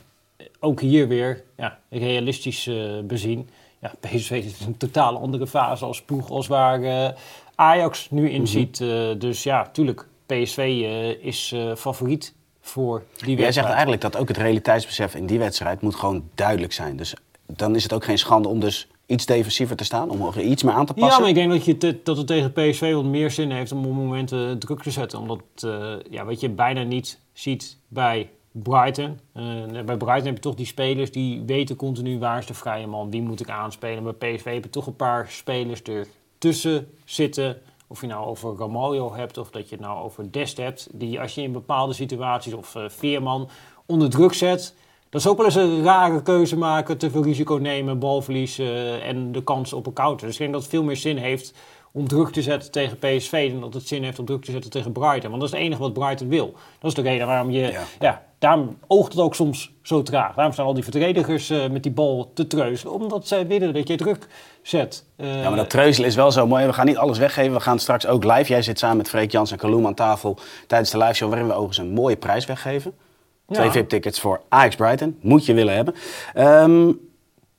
ook 0.60 0.82
hier 0.82 1.08
weer 1.08 1.44
ja, 1.58 1.80
realistisch 1.90 2.70
bezien. 3.04 3.50
Ja, 3.80 3.94
PSV 4.08 4.32
is 4.32 4.66
een 4.66 4.78
totaal 4.78 5.18
andere 5.18 5.48
fase 5.48 5.86
als 5.86 6.02
ploeg 6.02 6.30
als 6.30 6.48
waar 6.48 7.16
Ajax 7.60 8.10
nu 8.10 8.30
in 8.30 8.48
ziet. 8.48 8.82
Eh, 8.82 9.10
dus 9.18 9.44
ja, 9.44 9.70
tuurlijk, 9.72 10.08
PSV 10.26 10.58
is 11.22 11.56
favoriet 11.78 12.34
voor 12.62 13.00
die 13.00 13.28
Jij 13.28 13.28
wedstrijd. 13.28 13.54
zegt 13.54 13.68
eigenlijk 13.68 14.02
dat 14.02 14.18
ook 14.18 14.28
het 14.28 14.38
realiteitsbesef 14.38 15.16
in 15.16 15.26
die 15.26 15.40
wedstrijd 15.40 15.82
moet 15.82 15.96
gewoon 15.96 16.30
duidelijk 16.36 16.74
zijn. 16.74 16.98
Dus 16.98 17.14
dan 17.56 17.76
is 17.76 17.84
het 17.84 17.94
ook 17.94 18.04
geen 18.04 18.18
schande 18.18 18.48
om 18.48 18.60
dus 18.60 18.88
iets 19.06 19.26
defensiever 19.26 19.76
te 19.76 19.84
staan, 19.84 20.10
om 20.10 20.22
er 20.26 20.42
iets 20.42 20.64
meer 20.64 20.74
aan 20.74 20.86
te 20.86 20.94
passen. 20.94 21.12
Ja, 21.14 21.20
maar 21.20 21.30
ik 21.30 21.36
denk 21.36 21.52
dat, 21.52 21.66
je 21.66 21.78
te- 21.78 22.00
dat 22.04 22.18
het 22.18 22.28
tegen 22.28 22.52
PSV 22.54 22.94
wat 22.94 23.04
meer 23.04 23.32
zin 23.32 23.52
heeft 23.52 23.72
om 23.72 23.86
op 23.86 23.94
momenten 23.94 24.60
druk 24.60 24.82
te 24.82 24.92
zetten. 24.92 25.20
Omdat, 25.20 25.40
eh, 25.64 25.94
ja, 26.10 26.26
wat 26.26 26.40
je 26.40 26.50
bijna 26.50 26.84
niet 26.84 27.20
ziet 27.34 27.78
bij 27.88 28.30
Brighton. 28.52 29.20
Eh, 29.34 29.44
bij 29.86 29.98
Brighton 29.98 30.26
heb 30.26 30.36
je 30.36 30.40
toch 30.42 30.56
die 30.56 30.66
spelers 30.66 31.12
die 31.12 31.44
weten 31.46 31.76
continu 31.76 32.20
waar 32.20 32.38
is 32.38 32.46
de 32.46 32.54
vrije 32.54 32.88
man, 32.88 33.10
wie 33.12 33.22
moet 33.22 33.40
ik 33.40 33.50
aanspelen. 33.50 34.16
Bij 34.18 34.34
PSV 34.36 34.54
heb 34.54 34.64
je 34.64 34.70
toch 34.70 34.88
een 34.88 34.96
paar 34.96 35.28
spelers 35.30 35.82
ertussen 35.82 36.88
zitten. 37.06 37.58
Of 37.88 38.02
je 38.02 38.08
nou 38.08 38.26
over 38.26 38.56
Ramaljo 38.58 39.14
hebt 39.14 39.38
of 39.38 39.50
dat 39.50 39.70
je 39.70 39.76
het 39.76 39.86
nou 39.86 40.04
over 40.04 40.32
Dest 40.32 40.58
hebt. 40.58 40.88
Die 40.94 41.20
als 41.20 41.36
je 41.36 41.42
in 41.42 41.52
bepaalde 41.52 41.94
situaties 41.94 42.54
of 42.54 42.76
eh, 42.76 42.84
Veerman 42.88 43.50
onder 43.86 44.10
druk 44.10 44.34
zet... 44.34 44.76
Dat 45.10 45.22
is 45.22 45.28
ook 45.28 45.38
wel 45.38 45.46
eens 45.46 45.56
een 45.56 45.84
rare 45.84 46.22
keuze 46.22 46.58
maken, 46.58 46.98
te 46.98 47.10
veel 47.12 47.24
risico 47.24 47.56
nemen, 47.56 48.00
balverlies 48.00 48.60
eh, 48.60 49.08
en 49.08 49.32
de 49.32 49.44
kans 49.44 49.74
op 49.74 49.86
een 49.88 49.94
counter. 49.94 50.26
Dus 50.26 50.36
ik 50.36 50.42
denk 50.42 50.52
dat 50.54 50.62
het 50.62 50.70
veel 50.70 50.84
meer 50.84 50.98
zin 50.98 51.18
heeft 51.18 51.54
om 51.92 52.08
druk 52.08 52.30
te 52.30 52.42
zetten 52.42 52.72
tegen 52.72 52.98
PSV 52.98 53.52
dan 53.52 53.62
dat 53.62 53.74
het 53.74 53.88
zin 53.88 54.04
heeft 54.04 54.20
om 54.20 54.26
druk 54.26 54.44
te 54.46 54.52
zetten 54.52 54.72
tegen 54.72 54.92
Brighton. 54.92 55.30
Want 55.30 55.42
dat 55.42 55.52
is 55.52 55.58
het 55.58 55.66
enige 55.66 55.82
wat 55.82 55.94
Brighton 55.94 56.30
wil. 56.30 56.54
Dat 56.80 56.90
is 56.90 56.94
de 56.94 57.02
reden 57.02 57.28
waarom 57.28 57.50
je, 57.52 57.60
Ja. 57.60 57.82
ja, 58.00 58.24
daarom 58.40 58.78
oogt 58.88 59.12
het 59.12 59.22
ook 59.22 59.36
soms 59.36 59.72
zo 59.82 60.04
traag. 60.04 60.36
Daarom 60.36 60.54
staan 60.54 60.66
al 60.66 60.74
die 60.74 60.84
verdedigers 60.84 61.50
eh, 61.50 61.68
met 61.70 61.84
die 61.84 61.92
bal 61.92 62.32
te 62.34 62.48
treuzelen, 62.48 62.94
omdat 62.94 63.28
zij 63.28 63.48
willen 63.48 63.74
dat 63.74 63.88
je 63.88 63.96
druk 63.96 64.28
zet. 64.62 65.06
Eh, 65.16 65.42
Ja, 65.42 65.48
maar 65.48 65.58
dat 65.58 65.70
treuzelen 65.70 66.10
is 66.10 66.16
wel 66.16 66.32
zo 66.32 66.48
mooi. 66.48 66.66
We 66.66 66.74
gaan 66.74 66.86
niet 66.86 66.98
alles 66.98 67.18
weggeven. 67.18 67.54
We 67.54 67.60
gaan 67.60 67.80
straks 67.80 68.08
ook 68.08 68.24
live. 68.24 68.46
Jij 68.52 68.62
zit 68.62 68.80
samen 68.80 68.98
met 68.98 69.10
Freek 69.10 69.32
Jans 69.32 69.52
en 69.52 69.58
Kaloem 69.58 69.86
aan 69.86 69.94
tafel 69.94 70.38
tijdens 70.68 70.92
de 70.92 70.98
live 70.98 71.14
show... 71.14 71.30
waarin 71.30 71.48
we 71.48 71.54
overigens 71.54 71.88
een 71.88 71.94
mooie 71.94 72.18
prijs 72.18 72.46
weggeven. 72.46 72.94
Twee 73.52 73.66
Ja. 73.66 73.72
VIP-tickets 73.72 74.20
voor 74.20 74.42
Ajax 74.50 74.76
Brighton. 74.76 75.18
Moet 75.22 75.46
je 75.46 75.54
willen 75.54 75.76
hebben. 75.76 75.94
Ehm, 76.34 76.92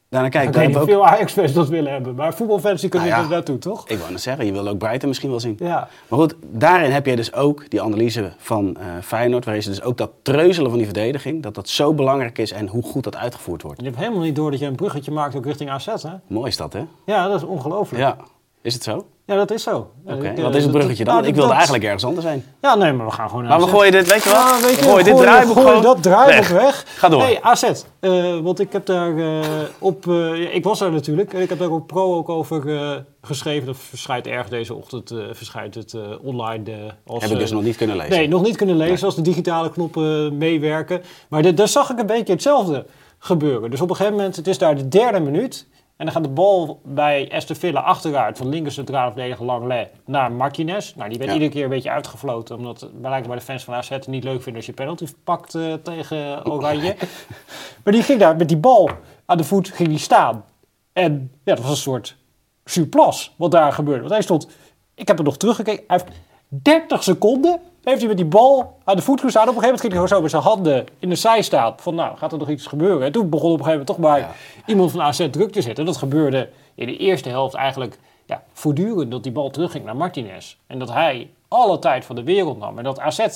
Daarna 0.09 0.27
Ik 0.27 0.33
kijken. 0.33 0.53
weet 0.53 0.63
we 0.63 0.69
niet 0.69 0.77
ook, 0.81 0.89
veel 0.89 1.07
Ajax-fans 1.07 1.53
dat 1.53 1.69
willen 1.69 1.93
hebben. 1.93 2.15
Maar 2.15 2.35
voetbalfans 2.35 2.81
die 2.81 2.91
kunnen 2.91 3.09
Nou 3.09 3.21
ja. 3.21 3.27
er 3.29 3.33
naartoe, 3.35 3.59
toch? 3.59 3.89
ik 3.89 3.99
wou 3.99 4.11
net 4.11 4.21
zeggen, 4.21 4.47
je 4.47 4.53
wil 4.53 4.69
ook 4.69 4.79
Brighton 4.79 5.09
misschien 5.09 5.31
wel 5.31 5.41
zien. 5.41 5.57
Ja. 5.59 5.89
Maar 6.09 6.19
goed, 6.19 6.35
daarin 6.51 6.91
heb 6.91 7.07
je 7.07 7.17
dus 7.17 7.33
ook 7.33 7.71
die 7.71 7.83
analyse 7.83 8.33
van 8.39 8.77
eh, 8.77 8.85
Feyenoord, 9.03 9.45
waarin 9.45 9.63
ze 9.63 9.69
dus 9.69 9.83
ook 9.83 9.97
dat 9.97 10.11
treuzelen 10.23 10.69
van 10.69 10.79
die 10.79 10.87
verdediging, 10.89 11.43
dat 11.43 11.55
dat 11.55 11.69
zo 11.69 11.95
belangrijk 11.95 12.39
is 12.39 12.53
en 12.53 12.67
hoe 12.69 12.83
goed 12.83 13.05
dat 13.05 13.17
uitgevoerd 13.17 13.63
wordt. 13.63 13.79
Je 13.81 13.87
hebt 13.87 13.99
helemaal 13.99 14.21
niet 14.21 14.37
door 14.37 14.51
dat 14.51 14.61
je 14.61 14.67
een 14.67 14.75
bruggetje 14.77 15.11
maakt 15.11 15.35
ook 15.37 15.45
richting 15.45 15.71
AZ, 15.71 15.87
hè? 15.87 16.15
Mooi 16.27 16.49
is 16.49 16.57
dat, 16.57 16.73
hè? 16.73 16.83
Ja, 17.05 17.29
dat 17.29 17.37
is 17.37 17.47
ongelooflijk. 17.47 18.03
Ja. 18.03 18.17
Is 18.63 18.75
het 18.75 18.83
zo? 18.83 19.07
Ja, 19.27 19.37
dat 19.37 19.51
is 19.51 19.63
zo. 19.63 19.91
Oké. 20.07 20.29
Ik, 20.31 20.37
eh, 20.39 20.45
Wat 20.45 20.55
is 20.55 20.63
het 20.63 20.73
bruggetje 20.73 21.05
dan? 21.05 21.15
nou, 21.15 21.27
ik 21.27 21.33
wilde 21.33 21.47
dat- 21.49 21.57
eigenlijk 21.57 21.85
ergens 21.85 22.05
anders 22.05 22.27
heen. 22.27 22.45
Ja, 22.63 22.75
nee, 22.75 22.93
maar 22.93 23.07
we 23.07 23.13
gaan 23.13 23.29
gewoon 23.29 23.45
naar 23.45 23.59
Maar 23.59 23.67
we 23.69 23.73
gooien 23.73 23.93
dit, 23.93 24.13
weet 24.13 24.23
je 24.23 24.31
wat? 24.31 24.39
Ja, 24.39 24.61
weet 24.61 24.71
je, 24.71 24.77
we 24.77 24.83
gooien 24.83 25.05
dit 25.05 25.13
gooi- 25.15 25.27
draaiboek 25.27 25.55
gooi 25.55 25.67
gewoon 25.67 25.83
dat 25.83 26.03
draaiboek 26.03 26.47
weg. 26.59 26.85
Ga 26.87 27.09
door. 27.09 27.21
Hey, 27.23 27.39
AZ. 27.43 27.63
eh, 28.01 28.39
want 28.39 28.61
ik 28.61 28.73
heb 28.73 28.87
daar 28.87 29.19
eh, 29.19 29.39
op... 29.79 30.07
ik 30.53 30.65
was 30.65 30.79
daar 30.79 30.91
natuurlijk. 30.93 31.33
En 31.35 31.41
ik 31.41 31.49
heb 31.49 31.59
daar 31.59 31.71
op 31.71 31.87
Pro 31.87 32.17
ook 32.17 32.29
over 32.29 33.05
geschreven. 33.23 33.67
Dat 33.67 33.77
verschijnt 33.79 34.27
erg 34.27 34.49
deze 34.49 34.75
ochtend. 34.75 35.13
verschijnt 35.33 35.75
het 35.75 35.95
online. 36.23 36.95
als, 37.07 37.23
Heb 37.23 37.31
ik 37.33 37.39
dus 37.39 37.51
nog 37.51 37.63
niet 37.63 37.77
kunnen 37.77 37.97
lezen. 37.97 38.11
Nee, 38.17 38.29
nog 38.29 38.43
niet 38.43 38.57
kunnen 38.57 38.77
lezen 38.77 39.07
als 39.07 39.15
de 39.15 39.23
digitale 39.23 39.71
knoppen 39.71 40.39
meewerken. 40.39 41.03
Maar 41.29 41.55
daar 41.55 41.69
zag 41.69 41.91
ik 41.91 41.99
een 41.99 42.07
beetje 42.07 42.33
hetzelfde 42.33 42.87
gebeuren. 43.19 43.71
Dus 43.71 43.81
op 43.81 43.91
een 43.91 43.97
gegeven 43.97 44.17
moment, 44.19 44.37
het 44.37 44.47
is 44.47 44.59
daar 44.59 44.77
de 44.77 44.89
derde 44.89 45.21
minuut. 45.21 45.67
En 46.01 46.07
dan 46.07 46.15
gaat 46.15 46.25
de 46.25 46.31
bal 46.31 46.81
bij 46.85 47.31
Aston 47.33 47.57
Villa 47.57 47.81
achteruit 47.81 48.39
van 48.39 48.49
linker 48.49 48.73
centraal 48.73 49.07
verdediger 49.13 49.45
Langlais 49.45 49.89
naar 50.05 50.33
Martinez. 50.33 50.95
Nou, 50.95 51.09
die 51.09 51.19
werd 51.19 51.31
Ja. 51.31 51.37
iedere 51.37 51.53
keer 51.53 51.65
een 51.65 51.71
beetje 51.71 51.91
uitgefloten. 51.91 52.57
Omdat 52.57 52.81
het 52.81 53.01
blijkbaar 53.01 53.37
de 53.37 53.43
fans 53.43 53.65
van 53.65 53.75
AZ 53.75 53.89
het 53.89 54.07
niet 54.07 54.25
leuk 54.25 54.37
vinden 54.43 54.55
als 54.57 54.67
je 54.67 54.73
penalty 54.73 55.07
pakt 55.25 55.55
eh, 55.55 55.73
tegen 55.75 56.47
Oranje. 56.47 56.97
maar 57.85 57.93
die 57.93 58.03
ging 58.03 58.21
daar 58.21 58.37
met 58.37 58.49
die 58.49 58.57
bal 58.57 58.91
aan 59.27 59.37
de 59.37 59.45
voet 59.45 59.69
ging 59.69 59.89
die 59.89 59.99
staan. 59.99 60.45
En 60.93 61.33
ja, 61.45 61.55
dat 61.55 61.65
was 61.65 61.71
een 61.71 61.77
soort 61.77 62.17
surplus 62.65 63.35
wat 63.37 63.51
daar 63.51 63.73
gebeurde. 63.73 64.01
Want 64.01 64.13
hij 64.13 64.23
stond, 64.23 64.49
ik 64.95 65.09
heb 65.09 65.19
er 65.19 65.25
nog 65.25 65.37
teruggekeken, 65.37 65.85
hij 65.87 66.01
heeft 66.03 66.19
30 66.49 67.03
seconden 67.03 67.61
heeft 67.85 67.99
hij 67.99 68.09
met 68.09 68.17
die 68.17 68.27
bal 68.27 68.79
aan 68.85 68.97
de 68.97 69.03
voet 69.03 69.21
gestaan. 69.21 69.49
Op 69.49 69.55
een 69.57 69.63
gegeven 69.63 69.75
moment 69.75 69.81
ging 69.81 69.93
hij 69.93 70.03
gewoon 70.03 70.17
zo 70.17 70.23
met 70.23 70.31
zijn 70.31 70.43
handen 70.43 70.87
in 70.99 71.09
de 71.09 71.15
zij 71.15 71.43
staan. 71.43 71.75
Van 71.77 71.95
nou, 71.95 72.17
gaat 72.17 72.33
er 72.33 72.39
nog 72.39 72.49
iets 72.51 72.67
gebeuren? 72.67 73.07
En 73.07 73.13
toen 73.13 73.29
begon 73.29 73.53
op 73.53 73.59
een 73.59 73.65
gegeven 73.65 73.95
moment 73.99 74.19
toch 74.19 74.19
Ja. 74.19 74.35
iemand 74.67 74.91
van 74.91 75.03
AZ 75.03 75.29
druk 75.31 75.53
te 75.53 75.63
zetten. 75.63 75.85
Dat 75.85 75.97
gebeurde 75.97 76.49
in 76.75 76.87
de 76.87 76.97
eerste 76.97 77.29
helft 77.29 77.55
eigenlijk 77.55 77.99
ja, 78.27 78.43
voortdurend 78.53 79.11
dat 79.11 79.23
die 79.23 79.33
bal 79.33 79.51
terugging 79.51 79.85
naar 79.85 79.97
Martinez. 79.97 80.57
En 80.67 80.79
dat 80.79 80.93
hij 80.93 81.31
alle 81.49 81.79
tijd 81.79 82.05
van 82.05 82.17
de 82.17 82.23
wereld 82.23 82.59
nam. 82.59 82.79
En 82.79 82.85
dat 82.85 83.01
AZ 83.01 83.27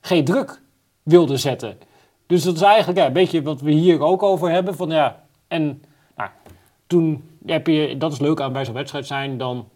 geen 0.00 0.24
druk 0.24 0.60
wilde 1.02 1.36
zetten. 1.36 1.78
Dus 2.26 2.42
dat 2.42 2.54
is 2.54 2.62
eigenlijk 2.62 2.98
ja, 2.98 3.06
een 3.06 3.12
beetje 3.12 3.42
wat 3.42 3.60
we 3.60 3.70
hier 3.70 4.00
ook 4.00 4.22
over 4.22 4.50
hebben. 4.50 4.76
Van, 4.76 4.90
ja, 4.90 5.22
en 5.48 5.82
nou, 6.16 6.30
toen 6.86 7.28
heb 7.46 7.66
je, 7.66 7.96
dat 7.96 8.12
is 8.12 8.18
leuk 8.18 8.40
aan 8.40 8.52
bij 8.52 8.64
zo'n 8.64 8.74
wedstrijd 8.74 9.06
zijn, 9.06 9.38
dan, 9.38 9.68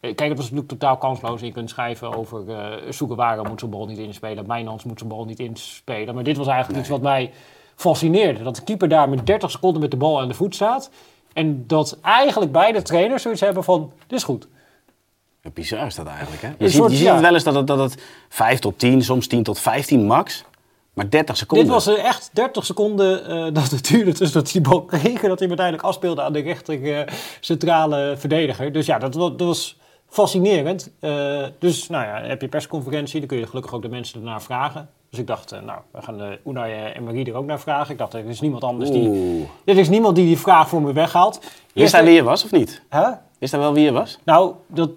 kijk, 0.00 0.18
het 0.20 0.36
was 0.36 0.50
natuurlijk 0.50 0.68
totaal 0.68 0.96
kansloos. 0.96 1.40
Je 1.40 1.52
kunt 1.52 1.70
schrijven 1.70 2.16
over 2.16 2.44
uh, 2.48 2.92
Soekewagen 2.92 3.48
moet 3.48 3.58
zijn 3.58 3.70
bal 3.70 3.86
niet 3.86 3.98
inspelen, 3.98 4.46
Mijnans 4.46 4.84
moet 4.84 4.98
zijn 4.98 5.10
bal 5.10 5.24
niet 5.24 5.38
inspelen. 5.38 6.14
Maar 6.14 6.24
dit 6.24 6.36
was 6.36 6.46
eigenlijk 6.46 6.80
iets 6.80 6.88
wat 6.88 7.00
mij 7.02 7.32
fascineerde. 7.74 8.42
Dat 8.42 8.56
de 8.56 8.62
keeper 8.62 8.88
daar 8.88 9.08
met 9.08 9.26
30 9.26 9.50
seconden 9.50 9.80
met 9.80 9.90
de 9.90 9.96
bal 9.96 10.20
aan 10.20 10.28
de 10.28 10.34
voet 10.34 10.54
staat. 10.54 10.90
En 11.32 11.66
dat 11.66 11.98
eigenlijk 12.02 12.52
beide 12.52 12.82
trainers 12.82 13.22
zoiets 13.22 13.40
hebben 13.40 13.64
van, 13.64 13.92
dit 14.06 14.18
is 14.18 14.24
goed. 14.24 14.48
Bizar 15.54 15.86
is 15.86 15.94
dat 15.94 16.06
eigenlijk, 16.06 16.42
hè? 16.42 16.48
Je 16.58 16.68
ziet, 16.68 16.76
soort- 16.76 16.90
je 16.90 16.96
ziet 16.96 17.06
ja. 17.06 17.20
wel 17.20 17.34
eens 17.34 17.44
dat 17.44 17.54
het, 17.54 17.66
dat 17.66 17.78
het 17.78 18.02
5 18.28 18.58
tot 18.58 18.78
10, 18.78 19.02
soms 19.02 19.26
10 19.26 19.42
tot 19.42 19.58
15 19.58 20.06
max. 20.06 20.44
Maar 20.92 21.10
30 21.10 21.36
seconden. 21.36 21.66
Dit 21.66 21.74
was 21.74 21.86
eh, 21.96 22.04
echt 22.04 22.30
30 22.32 22.64
seconden 22.66 23.26
eh, 23.26 23.54
dat 23.54 23.70
het 23.70 23.88
duurde 23.88 24.12
tussen 24.12 24.38
dat 24.40 24.52
hij 24.52 24.62
die 24.62 24.70
bal 24.70 24.84
kreeg 24.84 25.22
en 25.22 25.28
dat 25.28 25.38
hij 25.38 25.48
uiteindelijk 25.48 25.82
afspeelde 25.82 26.22
aan 26.22 26.32
de 26.32 26.40
rechter 26.40 26.98
eh, 26.98 27.14
centrale 27.40 28.14
verdediger. 28.18 28.72
Dus 28.72 28.86
ja, 28.86 28.98
dat, 28.98 29.12
dat 29.12 29.40
was 29.40 29.78
fascinerend. 30.10 30.90
Eh, 31.00 31.44
dus 31.58 31.88
nou 31.88 32.04
ja, 32.04 32.28
heb 32.28 32.40
je 32.40 32.48
persconferentie, 32.48 33.18
dan 33.18 33.28
kun 33.28 33.38
je 33.38 33.46
gelukkig 33.46 33.74
ook 33.74 33.82
de 33.82 33.88
mensen 33.88 34.18
ernaar 34.20 34.42
vragen. 34.42 34.88
Dus 35.10 35.18
ik 35.18 35.26
dacht, 35.26 35.52
eh, 35.52 35.60
nou, 35.60 35.78
we 35.90 36.02
gaan 36.02 36.18
de 36.18 36.38
Unai 36.46 36.72
eh, 36.72 36.96
en 36.96 37.04
Marie 37.04 37.26
er 37.26 37.34
ook 37.34 37.46
naar 37.46 37.60
vragen. 37.60 37.92
Ik 37.92 37.98
dacht, 37.98 38.14
er 38.14 38.28
is 38.28 38.40
niemand 38.40 38.64
anders 38.64 38.90
die... 38.90 39.08
Oeh. 39.08 39.48
Er 39.64 39.78
is 39.78 39.88
niemand 39.88 40.16
die 40.16 40.26
die 40.26 40.38
vraag 40.38 40.68
voor 40.68 40.82
me 40.82 40.92
weghaalt. 40.92 41.40
Wist 41.74 41.92
hij 41.92 42.04
wie 42.04 42.14
je 42.14 42.22
was 42.22 42.44
of 42.44 42.50
niet? 42.50 42.82
Hè? 42.88 43.10
Wist 43.38 43.52
hij 43.52 43.60
wel 43.60 43.72
wie 43.72 43.84
je 43.84 43.92
was? 43.92 44.18
Nou, 44.24 44.54
dat 44.66 44.90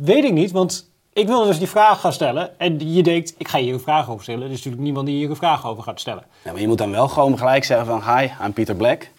weet 0.00 0.24
ik 0.24 0.32
niet, 0.32 0.50
want 0.50 0.90
ik 1.12 1.26
wilde 1.26 1.46
dus 1.46 1.58
die 1.58 1.68
vraag 1.68 2.00
gaan 2.00 2.12
stellen. 2.12 2.58
En 2.58 2.92
je 2.92 3.02
denkt, 3.02 3.34
ik 3.38 3.48
ga 3.48 3.58
hier 3.58 3.72
een 3.72 3.80
vraag 3.80 4.10
over 4.10 4.22
stellen. 4.22 4.42
Er 4.42 4.50
is 4.50 4.56
natuurlijk 4.56 4.82
niemand 4.82 5.06
die 5.06 5.16
hier 5.16 5.30
een 5.30 5.36
vraag 5.36 5.66
over 5.66 5.82
gaat 5.82 6.00
stellen. 6.00 6.24
Ja, 6.44 6.52
maar 6.52 6.60
je 6.60 6.68
moet 6.68 6.78
dan 6.78 6.90
wel 6.90 7.08
gewoon 7.08 7.38
gelijk 7.38 7.64
zeggen 7.64 7.86
van... 7.86 8.16
Hi, 8.16 8.28
I'm 8.44 8.52
Peter 8.52 8.74
Black. 8.74 9.10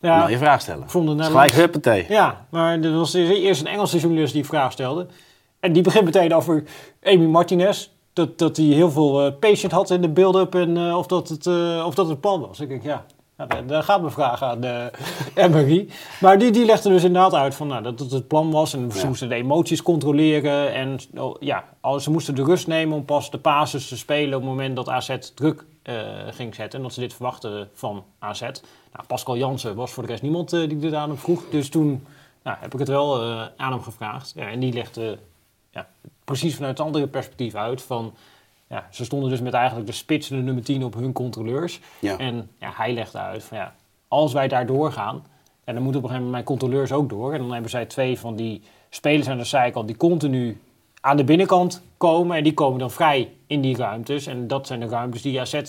Ja, 0.00 0.20
dan 0.20 0.30
je 0.30 0.38
vraag 0.38 0.60
stellen. 0.60 0.90
vond 0.90 1.24
gelijk 1.24 1.52
huppatee. 1.52 2.06
Ja, 2.08 2.46
maar 2.50 2.80
er 2.80 2.92
was 2.92 3.14
eerst 3.14 3.60
een 3.60 3.66
Engelse 3.66 3.98
journalist 3.98 4.32
die 4.32 4.44
vraag 4.44 4.72
stelde. 4.72 5.06
En 5.60 5.72
die 5.72 5.82
begint 5.82 6.04
meteen 6.04 6.34
over 6.34 6.64
Amy 7.02 7.24
Martinez. 7.24 7.88
Dat, 8.12 8.38
dat 8.38 8.56
hij 8.56 8.66
heel 8.66 8.90
veel 8.90 9.26
eh, 9.26 9.32
patient 9.40 9.72
had 9.72 9.90
in 9.90 10.00
de 10.00 10.08
build-up 10.08 10.54
en 10.54 10.76
eh, 10.76 10.96
of, 10.96 11.06
dat 11.06 11.28
het, 11.28 11.46
eh, 11.46 11.84
of 11.86 11.94
dat 11.94 12.08
het 12.08 12.20
plan 12.20 12.40
was. 12.40 12.60
Ik 12.60 12.68
denk, 12.68 12.82
ja, 12.82 13.04
nou, 13.36 13.66
daar, 13.66 13.82
gaat 13.82 14.00
mijn 14.00 14.12
vraag 14.12 14.42
aan 14.42 14.60
de 14.66 14.90
Emery. 15.34 15.88
Maar 16.20 16.38
die, 16.38 16.50
die 16.50 16.64
legde 16.64 16.88
dus 16.88 17.04
inderdaad 17.04 17.34
uit 17.34 17.54
van, 17.54 17.66
nou, 17.66 17.82
dat 17.82 17.98
het 17.98 18.10
het 18.10 18.28
plan 18.28 18.50
was. 18.50 18.74
En 18.74 18.92
ze 18.92 18.98
Ja. 18.98 19.06
moesten 19.06 19.28
de 19.28 19.34
emoties 19.34 19.82
controleren. 19.82 20.72
En 20.74 20.98
oh, 21.14 21.36
ja, 21.40 21.64
ze 22.00 22.10
moesten 22.10 22.34
de 22.34 22.44
rust 22.44 22.66
nemen 22.66 22.96
om 22.96 23.04
pas 23.04 23.30
de 23.30 23.38
basis 23.38 23.88
te 23.88 23.96
spelen 23.96 24.34
op 24.34 24.40
het 24.40 24.50
moment 24.50 24.76
dat 24.76 24.88
AZ 24.88 25.16
druk 25.34 25.64
eh, 25.82 25.94
ging 26.30 26.54
zetten. 26.54 26.78
En 26.78 26.84
dat 26.84 26.94
ze 26.94 27.00
dit 27.00 27.14
verwachten 27.14 27.68
van 27.74 28.04
AZ. 28.18 28.40
Nou, 28.40 29.06
Pascal 29.06 29.36
Jansen 29.36 29.74
was 29.74 29.92
voor 29.92 30.02
de 30.02 30.08
rest 30.08 30.22
niemand 30.22 30.52
eh, 30.52 30.68
die 30.68 30.78
dit 30.78 30.94
aan 30.94 31.08
hem 31.08 31.18
vroeg. 31.18 31.42
Dus 31.50 31.68
toen 31.68 32.06
nou, 32.42 32.56
heb 32.60 32.72
ik 32.72 32.78
het 32.78 32.88
wel 32.88 33.22
eh, 33.22 33.42
aan 33.56 33.72
hem 33.72 33.82
gevraagd. 33.82 34.32
Ja, 34.36 34.48
en 34.48 34.60
die 34.60 34.72
legde 34.72 35.18
ja, 35.70 35.86
precies 36.24 36.54
vanuit 36.54 36.78
het 36.78 36.86
andere 36.86 37.06
perspectief 37.06 37.54
uit. 37.54 37.82
Van, 37.82 38.14
ja, 38.68 38.86
ze 38.90 39.04
stonden 39.04 39.30
dus 39.30 39.40
met 39.40 39.52
eigenlijk 39.54 39.86
de 39.86 39.92
spits 39.92 40.30
en 40.30 40.36
de 40.36 40.42
nummer 40.42 40.64
10 40.64 40.84
op 40.84 40.94
hun 40.94 41.12
controleurs. 41.12 41.80
Ja. 42.00 42.18
En 42.18 42.50
ja, 42.58 42.70
hij 42.74 42.92
legde 42.92 43.18
uit 43.18 43.44
van 43.44 43.56
ja, 43.58 43.74
als 44.08 44.32
wij 44.32 44.48
daar 44.48 44.66
doorgaan, 44.66 45.24
en 45.64 45.74
dan 45.74 45.82
moeten 45.82 46.00
op 46.02 46.06
een 46.06 46.14
gegeven 46.14 46.30
moment 46.30 46.30
mijn 46.30 46.44
controleurs 46.44 46.92
ook 46.92 47.08
door. 47.08 47.32
En 47.32 47.38
dan 47.38 47.52
hebben 47.52 47.70
zij 47.70 47.86
twee 47.86 48.18
van 48.18 48.36
die 48.36 48.62
spelers 48.90 49.28
aan 49.28 49.38
de 49.38 49.44
zijkant 49.44 49.86
die 49.86 49.96
continu 49.96 50.60
aan 51.00 51.16
de 51.16 51.24
binnenkant 51.24 51.82
komen. 51.96 52.36
En 52.36 52.42
die 52.44 52.54
komen 52.54 52.78
dan 52.78 52.90
vrij 52.90 53.32
in 53.46 53.60
die 53.60 53.76
ruimtes. 53.76 54.26
En 54.26 54.46
dat 54.46 54.66
zijn 54.66 54.80
de 54.80 54.86
ruimtes 54.88 55.22
die 55.22 55.40
AZ 55.40 55.60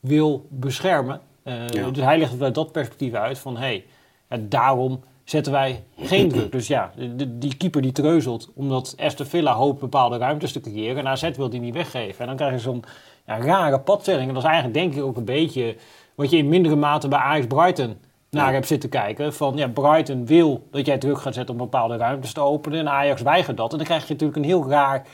wil 0.00 0.46
beschermen. 0.48 1.20
Eh, 1.42 1.68
Ja. 1.68 1.90
Dus 1.90 2.04
hij 2.04 2.18
legt 2.18 2.32
het 2.32 2.42
uit 2.42 2.54
dat 2.54 2.72
perspectief 2.72 3.12
uit 3.14 3.38
van 3.38 3.56
hé, 3.56 3.84
hey, 4.28 4.40
daarom 4.48 5.00
zetten 5.30 5.52
wij 5.52 5.84
geen 6.00 6.28
druk. 6.28 6.52
Dus 6.52 6.66
ja, 6.66 6.92
de- 7.16 7.38
die 7.38 7.56
keeper 7.56 7.82
die 7.82 7.92
treuzelt 7.92 8.50
omdat 8.54 8.94
Aston 8.98 9.26
Villa 9.26 9.52
hoopt 9.54 9.80
bepaalde 9.80 10.16
ruimtes 10.16 10.52
te 10.52 10.60
creëren. 10.60 10.96
En 10.98 11.06
AZ 11.08 11.30
wil 11.36 11.50
die 11.50 11.60
niet 11.60 11.74
weggeven. 11.74 12.20
En 12.20 12.26
dan 12.26 12.36
krijg 12.36 12.52
je 12.52 12.58
zo'n 12.58 12.84
ja, 13.26 13.38
rare 13.40 13.80
padstelling. 13.80 14.28
En 14.28 14.34
dat 14.34 14.42
is 14.42 14.48
eigenlijk 14.48 14.78
denk 14.78 14.94
ik 14.94 15.02
ook 15.02 15.16
een 15.16 15.24
beetje 15.24 15.76
wat 16.14 16.30
je 16.30 16.36
in 16.36 16.48
mindere 16.48 16.76
mate 16.76 17.08
bij 17.08 17.18
Ajax 17.18 17.46
Brighton 17.46 17.96
naar 18.30 18.46
Ja. 18.46 18.52
hebt 18.52 18.66
zitten 18.66 18.88
kijken. 18.88 19.34
Van 19.34 19.56
ja, 19.56 19.68
Brighton 19.68 20.26
wil 20.26 20.66
dat 20.70 20.86
jij 20.86 20.98
druk 20.98 21.18
gaat 21.20 21.34
zetten 21.34 21.54
om 21.54 21.60
bepaalde 21.60 21.96
ruimtes 21.96 22.32
te 22.32 22.40
openen. 22.40 22.78
En 22.78 22.88
Ajax 22.88 23.22
weigert 23.22 23.56
dat. 23.56 23.70
En 23.70 23.76
dan 23.76 23.86
krijg 23.86 24.02
je 24.06 24.12
natuurlijk 24.12 24.38
een 24.38 24.44
heel 24.48 24.68
raar 24.68 25.06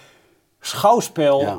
schouwspel. 0.61 1.41
Ja. 1.41 1.59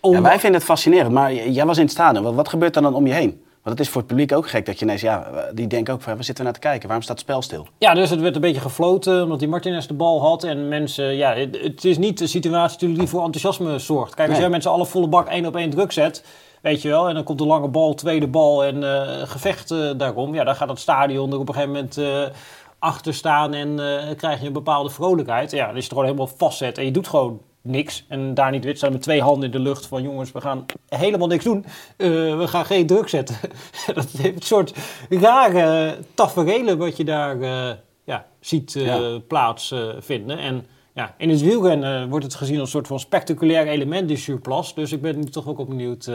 om- 0.00 0.12
Ja, 0.12 0.22
wij 0.22 0.38
vinden 0.38 0.58
het 0.60 0.68
fascinerend, 0.68 1.12
maar 1.12 1.34
jij 1.34 1.66
was 1.66 1.76
in 1.76 1.82
het 1.82 1.92
stadion. 1.92 2.24
Wat, 2.24 2.34
wat 2.34 2.48
gebeurt 2.48 2.76
er 2.76 2.82
dan 2.82 2.94
om 2.94 3.06
je 3.06 3.12
heen? 3.12 3.43
Want 3.64 3.78
het 3.78 3.86
is 3.86 3.92
voor 3.92 4.00
het 4.00 4.10
publiek 4.10 4.32
ook 4.32 4.48
gek 4.48 4.66
dat 4.66 4.78
je 4.78 4.84
ineens, 4.84 5.00
ja, 5.00 5.30
die 5.52 5.66
denken 5.66 5.94
ook 5.94 6.02
van, 6.02 6.14
waar 6.14 6.24
zitten 6.24 6.44
we 6.44 6.50
naar 6.50 6.60
te 6.60 6.66
kijken? 6.68 6.84
Waarom 6.84 7.02
staat 7.04 7.16
het 7.16 7.26
spel 7.26 7.42
stil? 7.42 7.66
Ja, 7.78 7.94
dus 7.94 8.10
het 8.10 8.20
werd 8.20 8.34
een 8.34 8.40
beetje 8.40 8.60
gefloten 8.60 9.22
omdat 9.22 9.38
die 9.38 9.48
Martinez 9.48 9.86
de 9.86 9.94
bal 9.94 10.20
had. 10.20 10.44
En 10.44 10.68
mensen, 10.68 11.16
ja, 11.16 11.34
het, 11.34 11.58
het 11.62 11.84
is 11.84 11.98
niet 11.98 12.18
de 12.18 12.26
situatie 12.26 12.72
natuurlijk 12.72 13.00
die 13.00 13.08
voor 13.08 13.24
enthousiasme 13.24 13.78
zorgt. 13.78 14.14
Kijk, 14.14 14.18
als 14.20 14.28
Nee. 14.28 14.40
jij 14.40 14.50
mensen 14.50 14.70
alle 14.70 14.86
volle 14.86 15.08
bak 15.08 15.28
één 15.28 15.46
op 15.46 15.56
één 15.56 15.70
druk 15.70 15.92
zet, 15.92 16.24
weet 16.62 16.82
je 16.82 16.88
wel. 16.88 17.08
En 17.08 17.14
dan 17.14 17.24
komt 17.24 17.38
de 17.38 17.46
lange 17.46 17.68
bal, 17.68 17.94
tweede 17.94 18.26
bal 18.28 18.64
en 18.64 18.82
eh, 18.94 19.22
gevecht 19.28 19.70
eh, 19.70 19.90
daarom. 19.96 20.34
Ja, 20.34 20.44
dan 20.44 20.56
gaat 20.56 20.68
het 20.68 20.78
stadion 20.78 21.32
er 21.32 21.38
op 21.38 21.48
een 21.48 21.54
gegeven 21.54 21.74
moment 21.74 21.98
eh, 21.98 22.22
achter 22.78 23.14
staan 23.14 23.54
en 23.54 23.80
krijg 24.16 24.40
je 24.40 24.46
een 24.46 24.52
bepaalde 24.52 24.90
vrolijkheid. 24.90 25.50
Ja, 25.50 25.66
dan 25.66 25.76
is 25.76 25.82
het 25.82 25.92
gewoon 25.92 26.04
helemaal 26.08 26.30
vastzet 26.36 26.78
en 26.78 26.84
je 26.84 26.90
doet 26.90 27.08
gewoon 27.08 27.40
niks. 27.64 28.04
En 28.08 28.34
daar 28.34 28.50
niet 28.50 28.64
wit 28.64 28.76
staan 28.76 28.92
met 28.92 29.02
twee 29.02 29.22
handen 29.22 29.44
in 29.44 29.50
de 29.50 29.58
lucht 29.58 29.86
van 29.86 30.02
jongens, 30.02 30.32
we 30.32 30.40
gaan 30.40 30.66
helemaal 30.88 31.28
niks 31.28 31.44
doen. 31.44 31.64
Eh, 31.96 32.08
we 32.38 32.44
gaan 32.46 32.64
geen 32.64 32.86
druk 32.86 33.08
zetten. 33.08 33.36
dat 33.94 34.10
heeft 34.10 34.36
een 34.36 34.42
soort 34.42 34.74
rare 35.08 35.98
tafereelen 36.14 36.78
wat 36.78 36.96
je 36.96 37.04
daar 37.04 37.40
eh, 37.40 37.70
ja, 38.04 38.26
ziet 38.40 38.76
eh, 38.76 38.84
Ja. 38.84 39.18
plaatsvinden. 39.18 40.38
en 40.38 40.66
ja, 40.94 41.14
in 41.18 41.30
het 41.30 41.40
wielrennen 41.40 42.08
wordt 42.08 42.24
het 42.24 42.34
gezien 42.34 42.54
als 42.54 42.64
een 42.64 42.70
soort 42.74 42.86
van 42.86 43.00
spectaculair 43.00 43.66
element, 43.66 44.08
die 44.08 44.16
surplus. 44.16 44.74
Dus 44.74 44.92
ik 44.92 45.02
ben 45.02 45.18
nu 45.18 45.24
toch 45.24 45.48
ook 45.48 45.56
wel 45.56 45.66
benieuwd, 45.66 46.10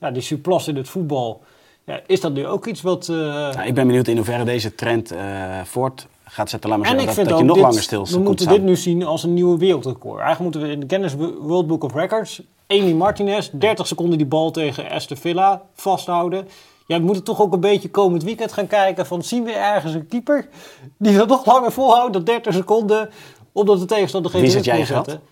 ja, 0.00 0.10
die 0.10 0.22
surplus 0.22 0.68
in 0.68 0.76
het 0.76 0.88
voetbal. 0.88 1.42
Ja, 1.84 2.00
is 2.06 2.20
dat 2.20 2.32
nu 2.32 2.46
ook 2.46 2.66
iets 2.66 2.82
wat... 2.82 3.08
Nou, 3.08 3.62
ik 3.66 3.74
ben 3.74 3.86
benieuwd 3.86 4.08
in 4.08 4.16
hoeverre 4.16 4.44
deze 4.44 4.74
trend 4.74 5.10
eh, 5.10 5.60
voort 5.64 6.06
gaat 6.30 6.50
zetten. 6.50 6.70
Laat 6.70 6.78
maar 6.78 6.88
en 6.88 7.00
zeggen, 7.00 7.10
ik 7.10 7.16
dat, 7.16 7.26
vind 7.26 7.28
dat 7.28 7.38
je 7.38 7.44
nog 7.44 7.56
dit, 7.56 7.64
langer 7.64 7.82
stil 7.82 8.06
we 8.06 8.18
moeten 8.18 8.44
staan. 8.44 8.54
dit 8.54 8.64
nu 8.64 8.76
zien 8.76 9.04
als 9.04 9.22
een 9.22 9.34
nieuwe 9.34 9.58
wereldrecord. 9.58 10.20
Eigenlijk 10.20 10.40
moeten 10.40 10.60
we 10.60 10.68
in 10.68 10.80
de 10.80 10.86
Guinness 10.88 11.14
World 11.40 11.66
Book 11.66 11.84
of 11.84 11.94
Records... 11.94 12.42
Amy 12.68 12.92
Martinez, 12.92 13.50
30 13.52 13.86
seconden 13.86 14.18
die 14.18 14.26
bal 14.26 14.50
tegen 14.50 14.90
Aston 14.90 15.16
Villa 15.16 15.62
vasthouden. 15.74 16.48
ja, 16.86 16.98
we 16.98 17.04
moeten 17.04 17.24
toch 17.24 17.40
ook 17.40 17.52
een 17.52 17.60
beetje 17.60 17.90
komend 17.90 18.22
weekend 18.22 18.52
gaan 18.52 18.66
kijken 18.66 19.06
van 19.06 19.22
zien 19.22 19.44
we 19.44 19.52
ergens 19.52 19.94
een 19.94 20.06
keeper 20.06 20.48
die 20.96 21.16
dat 21.16 21.28
nog 21.28 21.46
langer 21.46 21.72
volhoudt 21.72 22.12
dan 22.12 22.24
30 22.24 22.54
seconden, 22.54 23.10
omdat 23.52 23.78
de 23.78 23.84
tegenstander 23.84 24.30
geen 24.30 24.40
Wie 24.40 24.50
druk 24.50 24.64
jij 24.64 24.86
gehad? 24.86 25.04
zetten. 25.04 25.26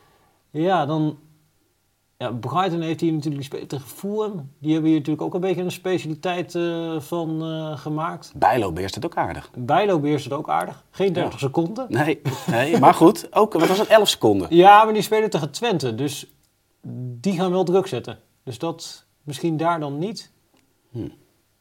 Ja, 0.51 0.87
dan... 0.87 1.17
Ja, 2.19 2.31
Brighton 2.33 2.81
heeft 2.81 3.01
hier 3.01 3.13
natuurlijk 3.13 3.69
tegen 3.69 3.87
Fulham. 3.87 4.51
Die 4.59 4.73
hebben 4.73 4.91
hier 4.91 4.99
natuurlijk 4.99 5.27
ook 5.27 5.35
een 5.35 5.41
beetje 5.41 5.63
een 5.63 5.71
specialiteit 5.71 6.55
eh, 6.55 7.01
van 7.01 7.43
eh, 7.43 7.79
gemaakt. 7.79 8.33
Bijlo 8.37 8.73
beheerst 8.73 8.95
het 8.95 9.05
ook 9.05 9.17
aardig. 9.17 9.51
Bijlo 9.57 9.99
beheerst 10.01 10.25
het 10.25 10.33
ook 10.33 10.49
aardig. 10.49 10.85
Geen 10.91 11.13
30 11.13 11.33
Ja. 11.33 11.39
seconden. 11.39 11.87
Nee, 11.89 12.21
nee, 12.47 12.79
maar 12.79 12.95
goed. 12.95 13.27
Ook, 13.35 13.53
wat 13.53 13.67
was 13.69 13.79
het? 13.79 13.89
11 13.89 14.09
seconden. 14.09 14.57
Ja, 14.57 14.85
maar 14.85 14.93
die 14.93 15.03
spelen 15.03 15.31
tegen 15.31 15.51
Twente. 15.51 15.95
Dus 15.95 16.27
die 17.21 17.33
gaan 17.33 17.51
wel 17.51 17.65
druk 17.65 17.87
zetten. 17.87 18.19
Dus 18.45 18.59
dat 18.59 19.05
misschien 19.23 19.57
daar 19.57 19.81
dan 19.81 19.99
niet. 19.99 20.31
Hm. 20.91 20.99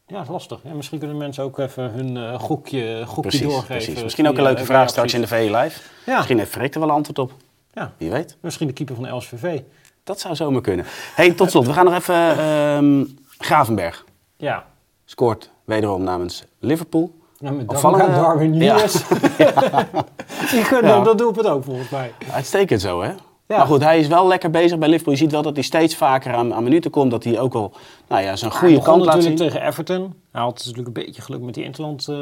Ja, 0.07 0.15
dat 0.15 0.21
is 0.21 0.27
lastig. 0.29 0.59
Ja, 0.63 0.73
misschien 0.73 0.99
kunnen 0.99 1.17
mensen 1.17 1.43
ook 1.43 1.57
even 1.59 1.91
hun 1.91 2.17
eh, 2.17 2.39
gokje, 2.39 3.03
gokje 3.05 3.21
Precies, 3.21 3.41
doorgeven. 3.41 3.75
precies. 3.75 4.03
Misschien 4.03 4.27
ook 4.27 4.37
een 4.37 4.43
leuke 4.43 4.65
vraag 4.65 4.89
straks 4.89 5.13
in 5.13 5.21
de 5.21 5.27
VE 5.27 5.57
Live. 5.57 5.81
Ja. 6.05 6.15
Misschien 6.15 6.37
heeft 6.37 6.51
Freek 6.51 6.73
er 6.73 6.79
wel 6.79 6.89
een 6.89 6.95
antwoord 6.95 7.19
op. 7.19 7.33
Ja, 7.73 7.93
Wie 7.97 8.11
weet. 8.11 8.37
misschien 8.41 8.67
de 8.67 8.73
keeper 8.73 8.95
van 8.95 9.03
de 9.03 9.09
LSVV. 9.09 9.61
Dat 10.03 10.19
zou 10.19 10.35
zomaar 10.35 10.61
kunnen. 10.61 10.85
hey, 11.15 11.31
tot 11.31 11.51
slot. 11.51 11.65
We 11.65 11.73
gaan 11.73 11.85
nog 11.85 11.93
even... 11.93 12.37
ehm 12.37 13.05
Gravenberg 13.37 14.05
Ja. 14.37 14.65
scoort 15.05 15.49
wederom 15.65 16.03
namens 16.03 16.43
Liverpool. 16.59 17.11
Ja, 17.39 17.51
met 17.51 17.67
Opvallende- 17.69 18.05
Darwin 18.13 18.21
Darwin 18.21 18.53
Ja. 18.53 18.75
Nunes. 18.75 19.03
Die 20.51 20.81
Ja. 20.81 20.99
dat 21.03 21.17
doelpunt 21.17 21.47
ook 21.47 21.63
volgens 21.63 21.89
mij. 21.89 22.13
Uitstekend 22.33 22.81
zo, 22.81 23.01
hè? 23.01 23.11
Ja. 23.47 23.57
Maar 23.57 23.67
goed, 23.67 23.81
hij 23.83 23.99
is 23.99 24.07
wel 24.07 24.27
lekker 24.27 24.49
bezig 24.49 24.77
bij 24.77 24.87
Liverpool. 24.87 25.13
Je 25.13 25.19
ziet 25.19 25.31
wel 25.31 25.41
dat 25.41 25.53
hij 25.55 25.63
steeds 25.63 25.95
vaker 25.95 26.33
aan, 26.33 26.53
aan 26.53 26.63
minuten 26.63 26.91
komt. 26.91 27.11
Dat 27.11 27.23
hij 27.23 27.39
ook 27.39 27.53
wel 27.53 27.73
nou 28.07 28.21
ja, 28.23 28.35
zijn 28.35 28.51
goede 28.51 28.73
Hij 28.73 28.83
kant 28.83 29.05
laat 29.05 29.13
zien. 29.13 29.23
natuurlijk 29.23 29.51
tegen 29.55 29.67
Everton. 29.71 30.13
Hij 30.31 30.41
had 30.41 30.53
natuurlijk 30.57 30.87
een 30.87 31.05
beetje 31.05 31.21
geluk 31.21 31.41
met 31.41 31.53
die 31.53 31.63
interland 31.63 32.07
eh 32.07 32.15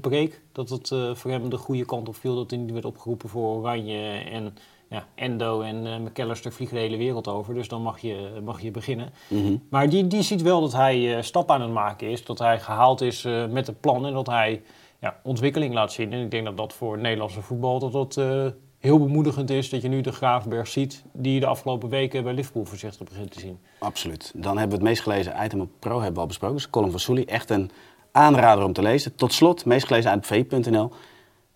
break. 0.00 0.40
Dat 0.52 0.68
het 0.68 0.90
eh, 0.90 0.98
voor 1.14 1.30
hem 1.30 1.50
de 1.50 1.56
goede 1.56 1.84
kant 1.84 2.08
op 2.08 2.16
viel. 2.16 2.34
Dat 2.34 2.50
hij 2.50 2.58
niet 2.58 2.72
werd 2.72 2.84
opgeroepen 2.84 3.28
voor 3.28 3.56
Oranje. 3.56 4.18
En 4.30 4.56
ja, 4.88 5.06
Endo 5.14 5.60
en 5.60 5.86
eh 5.86 5.98
McAllister 5.98 6.52
vliegen 6.52 6.76
de 6.76 6.82
hele 6.82 6.96
wereld 6.96 7.28
over. 7.28 7.54
Dus 7.54 7.68
dan 7.68 7.82
mag 7.82 7.98
je, 7.98 8.40
mag 8.44 8.60
je 8.60 8.70
beginnen. 8.70 9.12
Mhm. 9.28 9.56
Maar 9.70 9.88
die, 9.88 10.06
die 10.06 10.22
ziet 10.22 10.42
wel 10.42 10.60
dat 10.60 10.72
hij 10.72 11.16
eh 11.16 11.22
stappen 11.22 11.54
aan 11.54 11.60
het 11.60 11.70
maken 11.70 12.10
is. 12.10 12.24
Dat 12.24 12.38
hij 12.38 12.60
gehaald 12.60 13.00
is 13.00 13.24
eh, 13.24 13.46
met 13.46 13.68
een 13.68 13.80
plan. 13.80 14.06
En 14.06 14.12
dat 14.12 14.26
hij 14.26 14.62
ja, 15.00 15.20
ontwikkeling 15.22 15.74
laat 15.74 15.92
zien. 15.92 16.12
En 16.12 16.22
ik 16.22 16.30
denk 16.30 16.44
dat 16.44 16.56
dat 16.56 16.72
voor 16.72 16.92
het 16.92 17.02
Nederlandse 17.02 17.42
voetbal 17.42 17.78
dat 17.78 17.92
dat, 17.92 18.16
eh, 18.16 18.46
heel 18.78 18.98
bemoedigend 18.98 19.50
is. 19.50 19.70
Dat 19.70 19.82
je 19.82 19.88
nu 19.88 20.00
de 20.00 20.12
Graafberg 20.12 20.66
ziet. 20.66 21.04
Die 21.12 21.34
je 21.34 21.40
de 21.40 21.46
afgelopen 21.46 21.88
weken 21.88 22.24
bij 22.24 22.32
Liverpool 22.32 22.64
voorzichtig 22.64 23.08
begint 23.08 23.30
te 23.30 23.40
zien. 23.40 23.58
Absoluut. 23.78 24.32
Dan 24.36 24.58
hebben 24.58 24.68
we 24.78 24.84
het 24.84 24.92
meest 24.92 25.02
gelezen 25.02 25.34
item 25.44 25.60
op 25.60 25.70
Pro 25.78 25.94
hebben 25.94 26.14
we 26.14 26.20
al 26.20 26.26
besproken. 26.26 26.56
Dus 26.56 26.70
column 26.70 26.90
van 26.90 27.00
Sully. 27.00 27.22
Echt 27.26 27.50
een 27.50 27.70
aanrader 28.12 28.64
om 28.64 28.72
te 28.72 28.82
lezen. 28.82 29.14
Tot 29.14 29.32
slot, 29.32 29.64
meest 29.64 29.86
gelezen 29.86 30.10
uit 30.10 30.26
v.nl. 30.26 30.90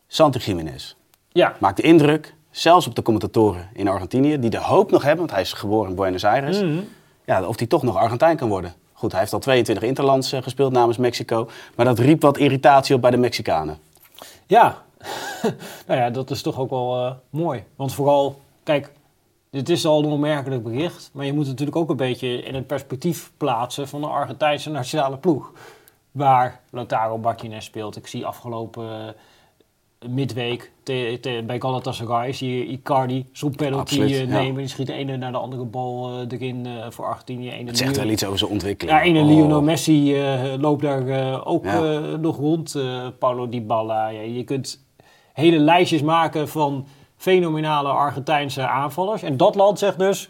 Santi 0.07 0.39
Jiménez. 0.39 0.95
Ja, 1.29 1.57
Maakt 1.61 1.77
de 1.77 1.83
indruk, 1.83 2.35
zelfs 2.53 2.87
op 2.87 2.95
de 2.95 3.03
commentatoren 3.03 3.69
in 3.73 3.89
Argentinië, 3.89 4.39
die 4.39 4.51
de 4.51 4.59
hoop 4.59 4.91
nog 4.91 5.03
hebben, 5.03 5.19
want 5.21 5.31
hij 5.31 5.41
is 5.41 5.53
geboren 5.53 5.91
in 5.91 5.97
Buenos 5.97 6.25
Aires, 6.25 6.63
Mhm. 6.63 6.81
ja, 7.25 7.47
of 7.47 7.59
hij 7.59 7.67
toch 7.67 7.83
nog 7.83 7.97
Argentijn 7.97 8.37
kan 8.37 8.49
worden. 8.49 8.75
Goed, 8.93 9.11
hij 9.11 9.21
heeft 9.21 9.33
al 9.33 9.39
22 9.39 9.85
interlands 9.85 10.33
eh, 10.33 10.43
gespeeld 10.43 10.73
namens 10.73 10.97
Mexico, 10.97 11.49
maar 11.77 11.87
dat 11.87 11.99
riep 11.99 12.23
wat 12.23 12.39
irritatie 12.39 12.95
op 12.95 13.01
bij 13.01 13.11
de 13.11 13.17
Mexicanen. 13.17 13.79
Ja, 14.47 14.83
nou 15.87 16.01
ja, 16.01 16.11
dat 16.11 16.31
is 16.31 16.43
toch 16.43 16.59
ook 16.59 16.71
wel 16.71 17.05
eh, 17.07 17.13
mooi. 17.31 17.65
Want 17.77 17.95
vooral, 17.95 18.41
kijk, 18.63 18.93
dit 19.51 19.69
is 19.69 19.87
al 19.87 19.99
een 19.99 20.11
onmerkelijk 20.11 20.63
bericht. 20.63 21.11
Maar 21.13 21.25
je 21.27 21.33
moet 21.33 21.41
het 21.41 21.51
natuurlijk 21.51 21.77
ook 21.77 21.91
een 21.91 21.97
beetje 21.97 22.43
in 22.43 22.55
het 22.55 22.67
perspectief 22.67 23.33
plaatsen 23.37 23.89
van 23.89 24.01
de 24.01 24.07
Argentijnse 24.07 24.71
nationale 24.71 25.17
ploeg. 25.17 25.53
Waar 26.11 26.61
Lautaro 26.71 27.19
Martinez 27.19 27.65
speelt. 27.65 27.97
Ik 27.97 28.07
zie 28.07 28.27
afgelopen 28.27 28.91
eh, 28.91 29.13
midweek 30.09 30.73
te- 30.83 31.19
te- 31.21 31.43
bij 31.47 31.61
Galatasaray 31.61 32.33
zie 32.33 32.59
je 32.59 32.65
Icardi 32.67 33.27
zo'n 33.33 33.55
penalty 33.55 33.81
Absoluut, 33.81 34.11
eh, 34.11 34.19
ja. 34.21 34.27
nemen. 34.27 34.57
Die 34.57 34.67
schiet 34.69 34.87
de 34.87 34.93
ene 34.93 35.17
naar 35.17 35.33
de 35.33 35.39
andere 35.39 35.65
bal 35.65 36.11
eh, 36.11 36.39
erin 36.39 36.67
eh, 36.67 36.73
voor 36.91 37.05
Argentinië. 37.05 37.51
Ene 37.51 37.67
Het 37.69 37.79
zegt 37.79 37.97
wel 37.97 38.09
iets 38.09 38.25
over 38.25 38.39
zijn 38.39 38.51
ontwikkeling. 38.51 38.99
ja, 38.99 39.05
ene 39.05 39.21
Oh. 39.21 39.27
Lionel 39.27 39.62
Messi 39.62 40.17
loopt 40.61 40.83
daar 40.83 41.45
ook 41.47 41.65
Ja. 41.65 42.01
nog 42.21 42.37
rond. 42.37 42.77
Paulo 43.19 43.49
Dybala. 43.49 44.09
Ja, 44.09 44.21
je 44.21 44.45
kunt 44.45 44.87
hele 45.33 45.59
lijstjes 45.59 46.03
maken 46.03 46.49
van 46.49 46.87
fenomenale 47.17 47.88
Argentijnse 47.88 48.67
aanvallers. 48.67 49.23
En 49.23 49.37
dat 49.37 49.55
land 49.55 49.79
zegt 49.79 49.99
dus, 49.99 50.29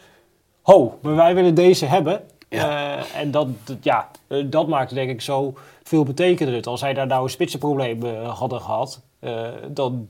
ho, 0.63 0.99
maar 1.03 1.15
wij 1.15 1.35
willen 1.35 1.55
deze 1.55 1.87
hebben. 1.87 2.21
Ja. 2.53 2.97
Eh, 2.99 3.21
en 3.21 3.31
dat, 3.31 3.47
ja, 3.81 4.09
eh, 4.27 4.45
dat 4.47 4.69
maakt 4.69 4.95
denk 4.95 5.11
ik 5.11 5.21
zo 5.21 5.55
veel 5.83 6.05
betekende 6.05 6.53
het. 6.55 6.67
Als 6.67 6.81
zij 6.81 6.95
daar 6.95 7.07
nou 7.07 7.23
een 7.23 7.31
spitsenprobleem 7.31 8.03
eh, 8.03 8.39
hadden 8.39 8.61
gehad, 8.61 9.01
eh, 9.19 9.47
dan 9.69 10.07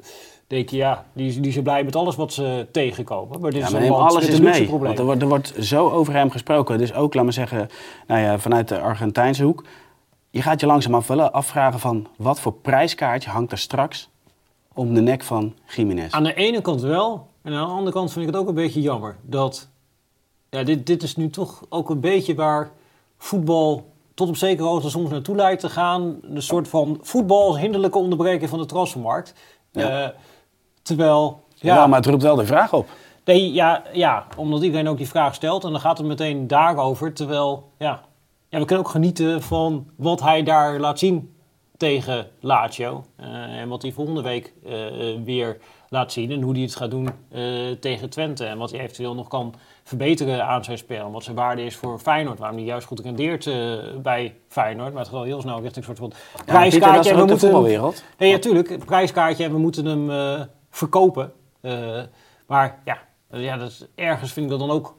denk 0.46 0.68
je, 0.68 0.76
ja, 0.76 1.05
die, 1.12 1.28
is- 1.28 1.40
die 1.40 1.52
zijn 1.52 1.64
blij 1.64 1.85
met 1.85 1.96
alles 1.96 2.16
wat 2.16 2.33
ze 2.33 2.66
tegenkomen. 2.72 3.40
Maar 3.40 3.50
dit 3.50 3.61
Ja, 3.61 3.66
is 3.66 3.72
maar 3.72 3.83
een 3.83 3.90
alles 3.92 4.26
luxe 4.26 4.42
mee. 4.42 4.70
Want 4.78 4.98
er 4.98 5.05
wordt, 5.05 5.22
er 5.22 5.28
wordt 5.28 5.52
zo 5.61 5.90
over 5.90 6.12
hem 6.14 6.31
gesproken. 6.31 6.78
Dus 6.78 6.94
ook, 6.94 7.14
laat 7.14 7.24
maar 7.24 7.33
zeggen, 7.33 7.68
nou 8.07 8.20
ja, 8.20 8.38
vanuit 8.38 8.68
de 8.68 8.81
Argentijnse 8.81 9.42
hoek. 9.44 9.64
Je 10.31 10.42
gaat 10.42 10.61
je 10.61 10.66
langzaam 10.66 11.02
wel 11.07 11.31
afvragen 11.31 11.81
van 11.81 12.07
wat 12.16 12.40
voor 12.40 12.52
prijskaartje 12.52 13.31
hangt 13.31 13.52
er 13.52 13.59
straks 13.59 14.11
om 14.74 14.94
de 14.94 15.00
nek 15.00 15.22
van 15.22 15.55
Jiménez. 15.66 16.12
Aan 16.12 16.22
de 16.24 16.35
ene 16.35 16.61
kant 16.61 16.81
wel. 16.81 17.26
En 17.42 17.52
aan 17.55 17.66
de 17.66 17.72
andere 17.72 17.92
kant 17.92 18.12
vind 18.12 18.26
ik 18.26 18.33
het 18.33 18.40
ook 18.42 18.48
een 18.48 18.55
beetje 18.55 18.81
jammer. 18.81 19.16
Dat, 19.22 19.68
ja, 20.56 20.62
dit, 20.62 20.86
dit 20.86 21.02
is 21.02 21.16
nu 21.16 21.30
toch 21.30 21.62
ook 21.68 21.90
een 21.90 22.00
beetje 22.00 22.34
waar 22.34 22.70
voetbal 23.18 23.86
tot 24.14 24.28
op 24.28 24.36
zekere 24.36 24.68
hoogte 24.68 24.90
soms 24.90 25.10
naartoe 25.10 25.36
lijkt 25.36 25.60
te 25.60 25.68
gaan. 25.68 26.18
Een 26.22 26.42
soort 26.42 26.68
van 26.68 26.98
voetbal 27.02 27.46
als 27.46 27.58
hinderlijke 27.58 27.98
onderbreking 27.98 28.50
van 28.50 28.58
de 28.58 28.66
transfermarkt. 28.66 29.34
Ja. 29.70 30.04
Eh, 30.04 30.08
terwijl, 30.82 31.40
Ja, 31.54 31.74
ja, 31.74 31.86
maar 31.86 31.98
het 31.98 32.08
roept 32.08 32.22
wel 32.22 32.36
de 32.36 32.46
vraag 32.46 32.72
op. 32.72 32.88
nee, 33.24 33.52
ja, 33.52 33.82
ja, 33.92 34.26
omdat 34.36 34.62
iedereen 34.62 34.88
ook 34.88 34.96
die 34.96 35.08
vraag 35.08 35.34
stelt. 35.34 35.64
En 35.64 35.70
dan 35.70 35.80
gaat 35.80 35.98
het 35.98 36.06
meteen 36.06 36.46
daarover. 36.46 37.12
Terwijl, 37.12 37.70
ja, 37.78 38.00
ja 38.48 38.58
we 38.58 38.64
kunnen 38.64 38.84
ook 38.84 38.90
genieten 38.90 39.42
van 39.42 39.86
wat 39.96 40.20
hij 40.20 40.42
daar 40.42 40.80
laat 40.80 40.98
zien 40.98 41.34
tegen 41.76 42.26
Lazio. 42.40 43.04
Eh, 43.16 43.26
en 43.60 43.68
wat 43.68 43.82
hij 43.82 43.92
volgende 43.92 44.22
week 44.22 44.52
eh, 44.64 44.72
weer 45.24 45.58
laat 45.92 46.12
zien. 46.12 46.31
En 46.31 46.42
hoe 46.42 46.52
hij 46.52 46.62
het 46.62 46.76
gaat 46.76 46.90
doen 46.90 47.09
eh, 47.31 47.42
tegen 47.81 48.11
Twente. 48.11 48.44
En 48.44 48.59
wat 48.59 48.70
hij 48.70 48.81
eventueel 48.81 49.14
nog 49.14 49.28
kan 49.28 49.55
verbeteren 49.85 50.44
aan 50.46 50.64
zijn 50.64 50.78
spel. 50.78 51.07
En 51.07 51.12
wat 51.12 51.22
zijn 51.24 51.37
waarde 51.37 51.64
is 51.64 51.76
voor 51.76 51.98
Feyenoord. 51.98 52.38
Waarom 52.38 52.57
hij 52.57 52.66
juist 52.66 52.87
goed 52.87 53.00
rendeert 53.00 53.46
eh, 53.46 53.55
bij 54.02 54.35
Feyenoord. 54.48 54.88
Maar 54.92 54.98
het 55.02 55.09
gaat 55.09 55.16
wel 55.18 55.26
heel 55.26 55.40
snel 55.40 55.61
richting 55.61 55.87
een 55.88 55.96
soort 55.96 56.12
van 56.12 56.12
Ja, 56.37 56.52
prijskaartje. 56.52 57.11
en 57.11 57.16
ook 57.16 57.20
we 57.20 57.26
de 57.26 57.33
moeten 57.33 57.48
hem- 57.48 57.57
voetbalwereld. 57.57 58.05
Nee, 58.18 58.31
ja, 58.31 58.38
tuurlijk. 58.38 58.85
Prijskaartje 58.85 59.44
en 59.44 59.52
we 59.52 59.59
moeten 59.59 59.85
hem 59.85 60.11
eh, 60.11 60.40
verkopen. 60.70 61.33
Maar 62.46 62.78
ja, 62.85 62.98
ja 63.31 63.57
dat 63.57 63.68
is, 63.70 63.87
ergens 63.94 64.33
vind 64.33 64.44
ik 64.46 64.50
dat 64.59 64.61
dan 64.61 64.70
ook 64.76 64.94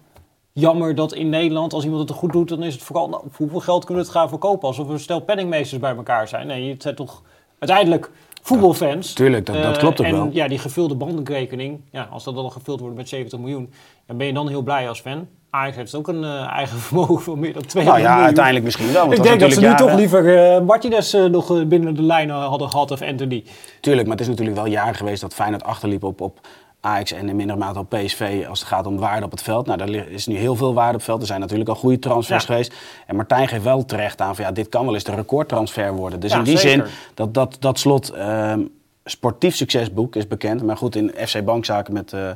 jammer 0.51 0.95
dat 0.95 1.13
in 1.13 1.29
Nederland, 1.29 1.73
als 1.73 1.83
iemand 1.83 2.01
het 2.01 2.09
er 2.09 2.15
goed 2.15 2.31
doet, 2.31 2.49
dan 2.49 2.63
is 2.63 2.73
het 2.73 2.83
vooral, 2.83 3.09
nou, 3.09 3.23
hoeveel 3.35 3.59
geld 3.59 3.85
kunnen 3.85 4.03
we 4.03 4.09
het 4.09 4.19
gaan 4.19 4.29
verkopen? 4.29 4.67
Alsof 4.67 4.87
we 4.87 4.93
een 4.93 4.99
stel 4.99 5.19
penningmeesters 5.21 5.81
bij 5.81 5.95
elkaar 5.95 6.27
zijn. 6.27 6.47
Nee, 6.47 6.69
het 6.71 6.81
zijn 6.81 6.95
toch 6.95 7.21
uiteindelijk 7.59 8.11
voetbalfans. 8.47 9.13
Tuurlijk, 9.13 9.45
dat, 9.45 9.55
dat 9.55 9.73
Eh, 9.73 9.79
klopt 9.79 9.99
ook 9.99 10.05
en 10.05 10.11
wel. 10.13 10.29
ja, 10.31 10.47
die 10.47 10.57
gevulde 10.59 10.95
bandenrekening, 10.95 11.79
ja, 11.91 12.07
als 12.11 12.23
dat 12.23 12.35
dan 12.35 12.51
gevuld 12.51 12.79
wordt 12.79 12.95
met 12.95 13.09
70 13.09 13.39
miljoen, 13.39 13.69
dan 14.07 14.17
ben 14.17 14.27
je 14.27 14.33
dan 14.33 14.47
heel 14.47 14.61
blij 14.61 14.87
als 14.89 14.99
fan. 15.01 15.27
Ajax 15.49 15.75
heeft 15.75 15.95
ook 15.95 16.07
een 16.07 16.23
eh, 16.23 16.47
eigen 16.47 16.77
vermogen 16.87 17.21
van 17.21 17.39
meer 17.39 17.53
dan 17.53 17.65
200 17.65 17.85
Nou 17.85 17.99
ja, 17.99 18.07
miljoen. 18.07 18.25
uiteindelijk 18.25 18.65
misschien 18.65 18.91
wel. 18.93 19.05
Want 19.05 19.17
Ik 19.17 19.23
denk 19.23 19.39
dat 19.39 19.53
ze 19.53 19.59
nu 19.61 19.75
toch 19.75 19.93
liever 19.95 20.37
eh 20.55 20.61
Martinez 20.61 21.13
nog 21.13 21.67
binnen 21.67 21.95
de 21.95 22.01
lijnen 22.01 22.35
hadden 22.35 22.69
gehad 22.69 22.91
of 22.91 23.01
Anthony. 23.01 23.43
Tuurlijk, 23.81 24.07
maar 24.07 24.15
het 24.17 24.25
is 24.25 24.29
natuurlijk 24.31 24.57
wel 24.57 24.65
jaren 24.67 24.95
geweest 24.95 25.21
dat 25.21 25.33
Feyenoord 25.33 25.63
achterliep 25.63 26.03
op, 26.03 26.21
op 26.21 26.39
Ajax 26.85 27.11
en 27.11 27.29
in 27.29 27.35
mindere 27.35 27.59
mate 27.59 27.79
op 27.79 27.89
PSV 27.89 28.45
als 28.49 28.59
het 28.59 28.67
gaat 28.67 28.87
om 28.87 28.97
waarde 28.97 29.25
op 29.25 29.31
het 29.31 29.41
veld. 29.41 29.65
Nou, 29.65 29.77
daar 29.77 29.89
is 29.89 30.27
nu 30.27 30.35
heel 30.35 30.55
veel 30.55 30.73
waarde 30.73 30.89
op 30.91 30.95
het 30.95 31.03
veld. 31.03 31.21
Er 31.21 31.27
zijn 31.27 31.39
natuurlijk 31.39 31.69
al 31.69 31.75
goede 31.75 31.99
transfers 31.99 32.45
Ja. 32.45 32.49
geweest. 32.51 32.73
En 33.07 33.15
Martijn 33.15 33.47
geeft 33.47 33.63
wel 33.63 33.85
terecht 33.85 34.21
aan 34.21 34.35
van 34.35 34.45
ja, 34.45 34.51
dit 34.51 34.69
kan 34.69 34.85
wel 34.85 34.93
eens 34.93 35.03
de 35.03 35.15
recordtransfer 35.15 35.93
worden. 35.93 36.19
Dus 36.19 36.31
Ja, 36.31 36.37
in 36.37 36.43
die 36.43 36.57
zeker. 36.57 36.85
zin, 36.87 36.95
dat, 37.13 37.33
dat, 37.33 37.57
dat 37.59 37.79
slot 37.79 38.09
ehm, 38.09 38.61
sportief 39.05 39.55
succesboek 39.55 40.15
is 40.15 40.27
bekend. 40.27 40.63
Maar 40.63 40.77
goed, 40.77 40.95
in 40.95 41.11
FC 41.27 41.43
Bankzaken 41.45 41.93
met 41.93 42.13
eh, 42.13 42.29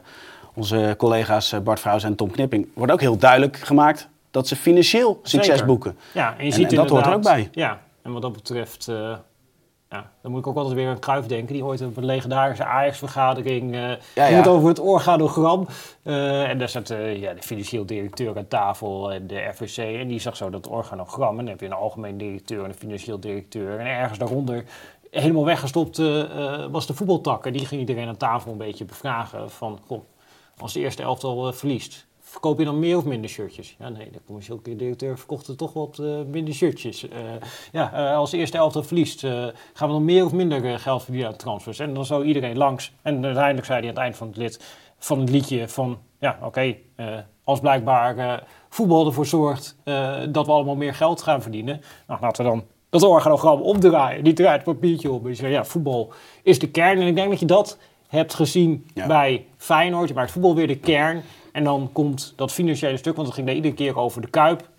onze 0.54 0.94
collega's 0.98 1.52
eh, 1.52 1.60
Bart 1.60 1.80
Vrouws 1.80 2.04
en 2.04 2.16
Tom 2.16 2.32
Knipping 2.32 2.68
wordt 2.74 2.92
ook 2.92 3.02
heel 3.02 3.18
duidelijk 3.18 3.58
gemaakt 3.58 4.08
dat 4.32 4.48
ze 4.48 4.56
financieel 4.56 5.20
succes 5.24 5.50
Zeker. 5.52 5.66
boeken. 5.66 5.98
Ja, 6.12 6.30
en 6.38 6.46
je 6.46 6.52
En- 6.52 6.58
ziet 6.58 6.70
en 6.70 6.76
dat 6.76 6.90
hoort 6.90 7.06
er 7.06 7.14
ook 7.14 7.22
bij. 7.24 7.50
Ja, 7.52 7.80
en 8.02 8.12
wat 8.12 8.22
dat 8.22 8.34
betreft, 8.34 8.88
eh, 8.88 9.14
ja, 9.90 10.12
dan 10.22 10.32
moet 10.32 10.40
ik 10.40 10.48
ook 10.48 10.56
altijd 10.56 10.76
weer 10.76 10.90
aan 10.90 11.00
Cruijff 11.00 11.28
denken. 11.28 11.54
Die 11.54 11.66
ooit 11.66 11.82
op 11.82 11.98
een 11.98 12.06
legendarische 12.06 12.66
Ajax-vergadering 12.66 13.76
eh 13.76 13.90
Ja, 14.16 14.26
ging 14.26 14.38
het 14.38 14.48
over 14.48 14.68
het 14.68 14.80
organogram. 14.80 15.68
Eh, 16.04 16.50
en 16.50 16.58
daar 16.58 16.70
zat 16.70 16.90
eh, 16.90 17.22
ja, 17.22 17.34
de 17.34 17.42
financieel 17.42 17.86
directeur 17.86 18.38
aan 18.38 18.48
tafel 18.48 19.14
en 19.14 19.28
de 19.28 19.50
FVC. 19.54 20.00
En 20.00 20.08
die 20.08 20.20
zag 20.20 20.36
zo 20.36 20.50
dat 20.50 20.68
organogram. 20.68 21.30
En 21.30 21.38
dan 21.38 21.48
heb 21.48 21.60
je 21.60 21.66
een 21.66 21.74
algemeen 21.74 22.18
directeur 22.18 22.64
en 22.64 22.70
een 22.70 22.76
financieel 22.76 23.20
directeur. 23.20 23.80
En 23.80 23.86
ergens 23.86 24.20
daaronder, 24.20 24.64
helemaal 25.12 25.46
weggestopt, 25.46 26.00
eh, 26.00 26.22
eh, 26.22 26.72
was 26.72 26.88
de 26.88 26.94
voetbaltak. 26.94 27.46
En 27.46 27.54
die 27.54 27.66
ging 27.66 27.80
iedereen 27.82 28.08
aan 28.08 28.18
tafel 28.18 28.52
een 28.52 28.58
beetje 28.58 28.86
bevragen 28.86 29.50
van... 29.50 29.80
Goh, 29.88 30.04
als 30.58 30.74
de 30.74 30.80
eerste 30.80 31.04
elftal 31.04 31.48
eh, 31.48 31.54
verliest, 31.54 32.08
verkoop 32.30 32.60
je 32.60 32.66
dan 32.66 32.80
meer 32.80 32.98
of 32.98 33.06
minder 33.06 33.30
shirtjes? 33.30 33.76
Ja, 33.80 33.90
nee, 33.90 34.10
de 34.12 34.20
commercieel 34.26 34.60
directeur 34.64 35.18
verkocht 35.18 35.48
er 35.48 35.56
toch 35.56 35.74
wat 35.74 35.98
uh, 36.02 36.18
minder 36.32 36.54
shirtjes. 36.54 37.04
Uh, 37.04 37.12
ja, 37.72 37.94
uh, 37.94 38.16
als 38.18 38.32
de 38.32 38.38
eerste 38.38 38.58
elftal 38.58 38.84
verliest, 38.84 39.20
gaan 39.74 39.88
we 39.88 39.88
dan 39.88 40.06
meer 40.06 40.26
of 40.26 40.32
minder 40.32 40.80
geld 40.80 41.04
verdienen 41.04 41.30
aan 41.30 41.38
transfers? 41.38 41.80
En 41.80 41.94
dan 41.94 42.06
zou 42.06 42.26
iedereen 42.26 42.58
langs. 42.58 42.94
En 43.02 43.26
uiteindelijk 43.26 43.66
zei 43.66 43.80
hij 43.80 43.88
aan 43.88 43.94
het 43.94 44.04
eind 44.04 44.18
van 44.18 44.28
het, 44.28 44.38
lid, 44.38 44.64
van 44.98 45.20
het 45.20 45.30
liedje 45.30 45.68
van, 45.68 45.98
ja, 46.20 46.40
oké, 46.42 46.76
als 47.44 47.60
blijkbaar 47.60 48.44
voetbal 48.70 49.06
ervoor 49.06 49.26
zorgt 49.26 49.78
dat 50.30 50.46
we 50.46 50.52
allemaal 50.52 50.76
meer 50.76 50.94
geld 50.94 51.22
gaan 51.22 51.42
verdienen, 51.42 51.82
nou, 52.08 52.22
laten 52.22 52.44
we 52.44 52.50
dan 52.50 52.64
dat 52.90 53.04
organogram 53.04 53.62
omdraaien. 53.62 54.24
Die 54.24 54.34
draait 54.34 54.66
het 54.66 54.74
papiertje 54.76 55.12
op. 55.12 55.28
En 55.28 55.36
zegt, 55.36 55.52
ja, 55.52 55.66
voetbal 55.66 56.14
is 56.44 56.60
de 56.60 56.70
kern. 56.70 57.02
En 57.02 57.08
ik 57.08 57.16
denk 57.16 57.30
dat 57.30 57.40
je 57.40 57.46
dat 57.46 57.78
hebt 58.08 58.34
gezien 58.34 58.88
bij 58.94 59.46
Feyenoord. 59.58 60.10
Je 60.10 60.14
maakt 60.14 60.32
voetbal 60.32 60.56
weer 60.56 60.68
de 60.68 60.78
kern. 60.78 61.24
En 61.58 61.64
dan 61.64 61.90
komt 61.94 62.34
dat 62.36 62.52
financiële 62.52 62.98
stuk, 62.98 63.16
want 63.16 63.28
het 63.28 63.36
ging 63.36 63.48
daar 63.48 63.56
iedere 63.56 63.74
keer 63.74 63.98
over 63.98 64.22
de 64.22 64.30
Kuip. 64.30 64.70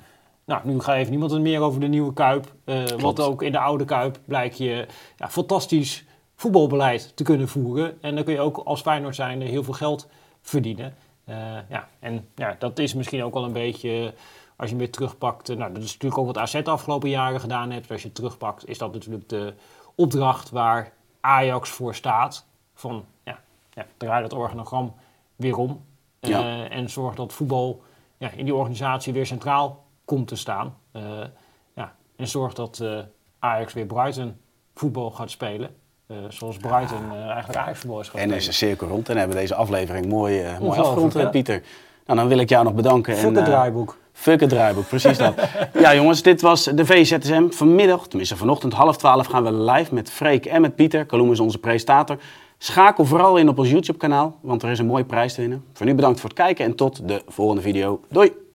Nou, 0.45 0.61
nu 0.64 0.81
ga 0.81 0.97
even 0.97 1.11
niemand 1.11 1.31
het 1.31 1.41
meer 1.41 1.61
over 1.61 1.81
de 1.81 1.87
nieuwe 1.87 2.12
Kuip. 2.12 2.53
Uh, 2.64 2.85
want 2.85 3.21
ook 3.21 3.43
in 3.43 3.53
de 3.53 3.59
oude 3.59 3.85
Kuip 3.85 4.19
blijkt 4.25 4.59
je 4.59 4.87
ja, 5.17 5.31
fantastisch 5.31 6.05
voetbalbeleid 6.35 7.17
te 7.17 7.23
kunnen 7.23 7.49
voeren. 7.49 8.03
En 8.03 8.14
dan 8.14 8.25
kun 8.25 8.33
je 8.33 8.41
ook 8.41 8.57
als 8.57 8.81
Feyenoord 8.81 9.14
zijn 9.14 9.41
heel 9.43 9.64
veel 9.64 9.75
geld 9.75 10.09
verdienen. 10.43 10.95
Uh, 11.29 11.37
ja, 11.69 11.88
en 11.99 12.29
ja, 12.35 12.57
dat 12.59 12.79
is 12.79 12.95
misschien 12.95 13.23
ook 13.23 13.35
wel 13.35 13.45
een 13.45 13.53
beetje, 13.53 14.14
als 14.57 14.69
je 14.69 14.75
hem 14.75 14.85
weer 14.85 14.93
terugpakt... 14.93 15.49
Nou, 15.49 15.73
dat 15.73 15.83
is 15.83 15.93
natuurlijk 15.93 16.21
ook 16.21 16.27
wat 16.27 16.38
AZ 16.38 16.62
de 16.62 16.71
afgelopen 16.71 17.09
jaren 17.09 17.41
gedaan 17.41 17.71
heeft. 17.71 17.91
Als 17.91 18.01
je 18.01 18.07
het 18.07 18.17
terugpakt, 18.17 18.69
is 18.69 18.79
dat 18.79 18.93
natuurlijk 18.93 19.29
de 19.29 19.55
opdracht 19.95 20.51
waar 20.51 20.93
Ajax 21.21 21.71
voor 21.71 21.95
staat. 21.95 22.47
Van, 22.75 23.05
ja, 23.25 23.41
ja 23.73 23.87
draai 23.97 24.23
dat 24.23 24.33
organogram 24.33 24.95
weer 25.37 25.57
om. 25.57 25.87
Uh, 26.21 26.75
en 26.77 26.91
zorg 26.91 27.15
dat 27.15 27.33
voetbal 27.33 27.83
ja, 28.19 28.31
in 28.37 28.45
die 28.45 28.55
organisatie 28.55 29.13
weer 29.13 29.27
centraal 29.27 29.85
komt 30.05 30.29
te 30.29 30.37
staan. 30.37 30.77
Uh, 30.93 31.03
ja, 31.75 31.95
en 32.17 32.29
zorg 32.29 32.55
dat 32.55 32.79
uh, 32.83 32.99
Ajax 33.39 33.73
weer 33.73 33.87
Brighton 33.87 34.37
voetbal 34.75 35.11
gaat 35.11 35.31
spelen. 35.31 35.75
zoals 36.29 36.57
Brighton 36.57 37.13
eigenlijk 37.13 37.59
Ajax 37.59 37.79
voetbal 37.79 38.01
is 38.01 38.09
gaan 38.09 38.21
En 38.21 38.31
is 38.31 38.47
een 38.47 38.53
cirkel 38.53 38.89
rond 38.89 39.09
en 39.09 39.17
hebben 39.17 39.37
we 39.37 39.43
deze 39.43 39.55
aflevering 39.55 40.07
mooi, 40.07 40.45
mooi 40.61 40.79
afgerond, 40.79 41.31
Pieter. 41.31 41.63
Nou, 42.07 42.19
dan 42.19 42.29
wil 42.29 42.39
ik 42.39 42.49
jou 42.49 42.65
nog 42.65 42.75
bedanken. 42.75 43.17
Fuck 43.17 43.37
het 43.37 43.45
draaiboek. 43.45 43.97
Fuck 44.13 44.41
het 44.41 44.49
draaiboek, 44.49 44.89
precies 44.89 45.19
dat. 45.19 45.35
ja 45.83 45.95
jongens, 45.95 46.23
dit 46.23 46.41
was 46.41 46.65
de 46.65 46.87
VZSM. 46.87 47.49
Vanmiddag, 47.51 48.07
tenminste 48.07 48.37
vanochtend 48.37 48.73
half 48.73 48.97
twaalf, 48.97 49.27
gaan 49.27 49.45
we 49.45 49.53
live 49.53 49.95
met 49.95 50.11
Freek 50.11 50.47
en 50.47 50.61
met 50.61 50.75
Pieter. 50.75 51.07
Kaloem 51.07 51.33
is 51.33 51.41
onze 51.41 51.59
presentator. 51.59 52.19
Schakel 52.59 53.05
vooral 53.05 53.37
in 53.37 53.49
op 53.49 53.59
ons 53.59 53.71
YouTube 53.71 53.99
kanaal, 53.99 54.38
want 54.40 54.62
er 54.62 54.71
is 54.71 54.79
een 54.79 54.87
mooie 54.87 55.05
prijs 55.05 55.35
te 55.35 55.40
winnen. 55.40 55.64
Voor 55.73 55.87
nu 55.87 55.94
bedankt 55.94 56.21
voor 56.21 56.29
het 56.29 56.38
kijken 56.38 56.64
en 56.64 56.75
tot 56.75 57.09
de 57.09 57.23
volgende 57.27 57.62
video. 57.62 58.01
Doei! 58.09 58.47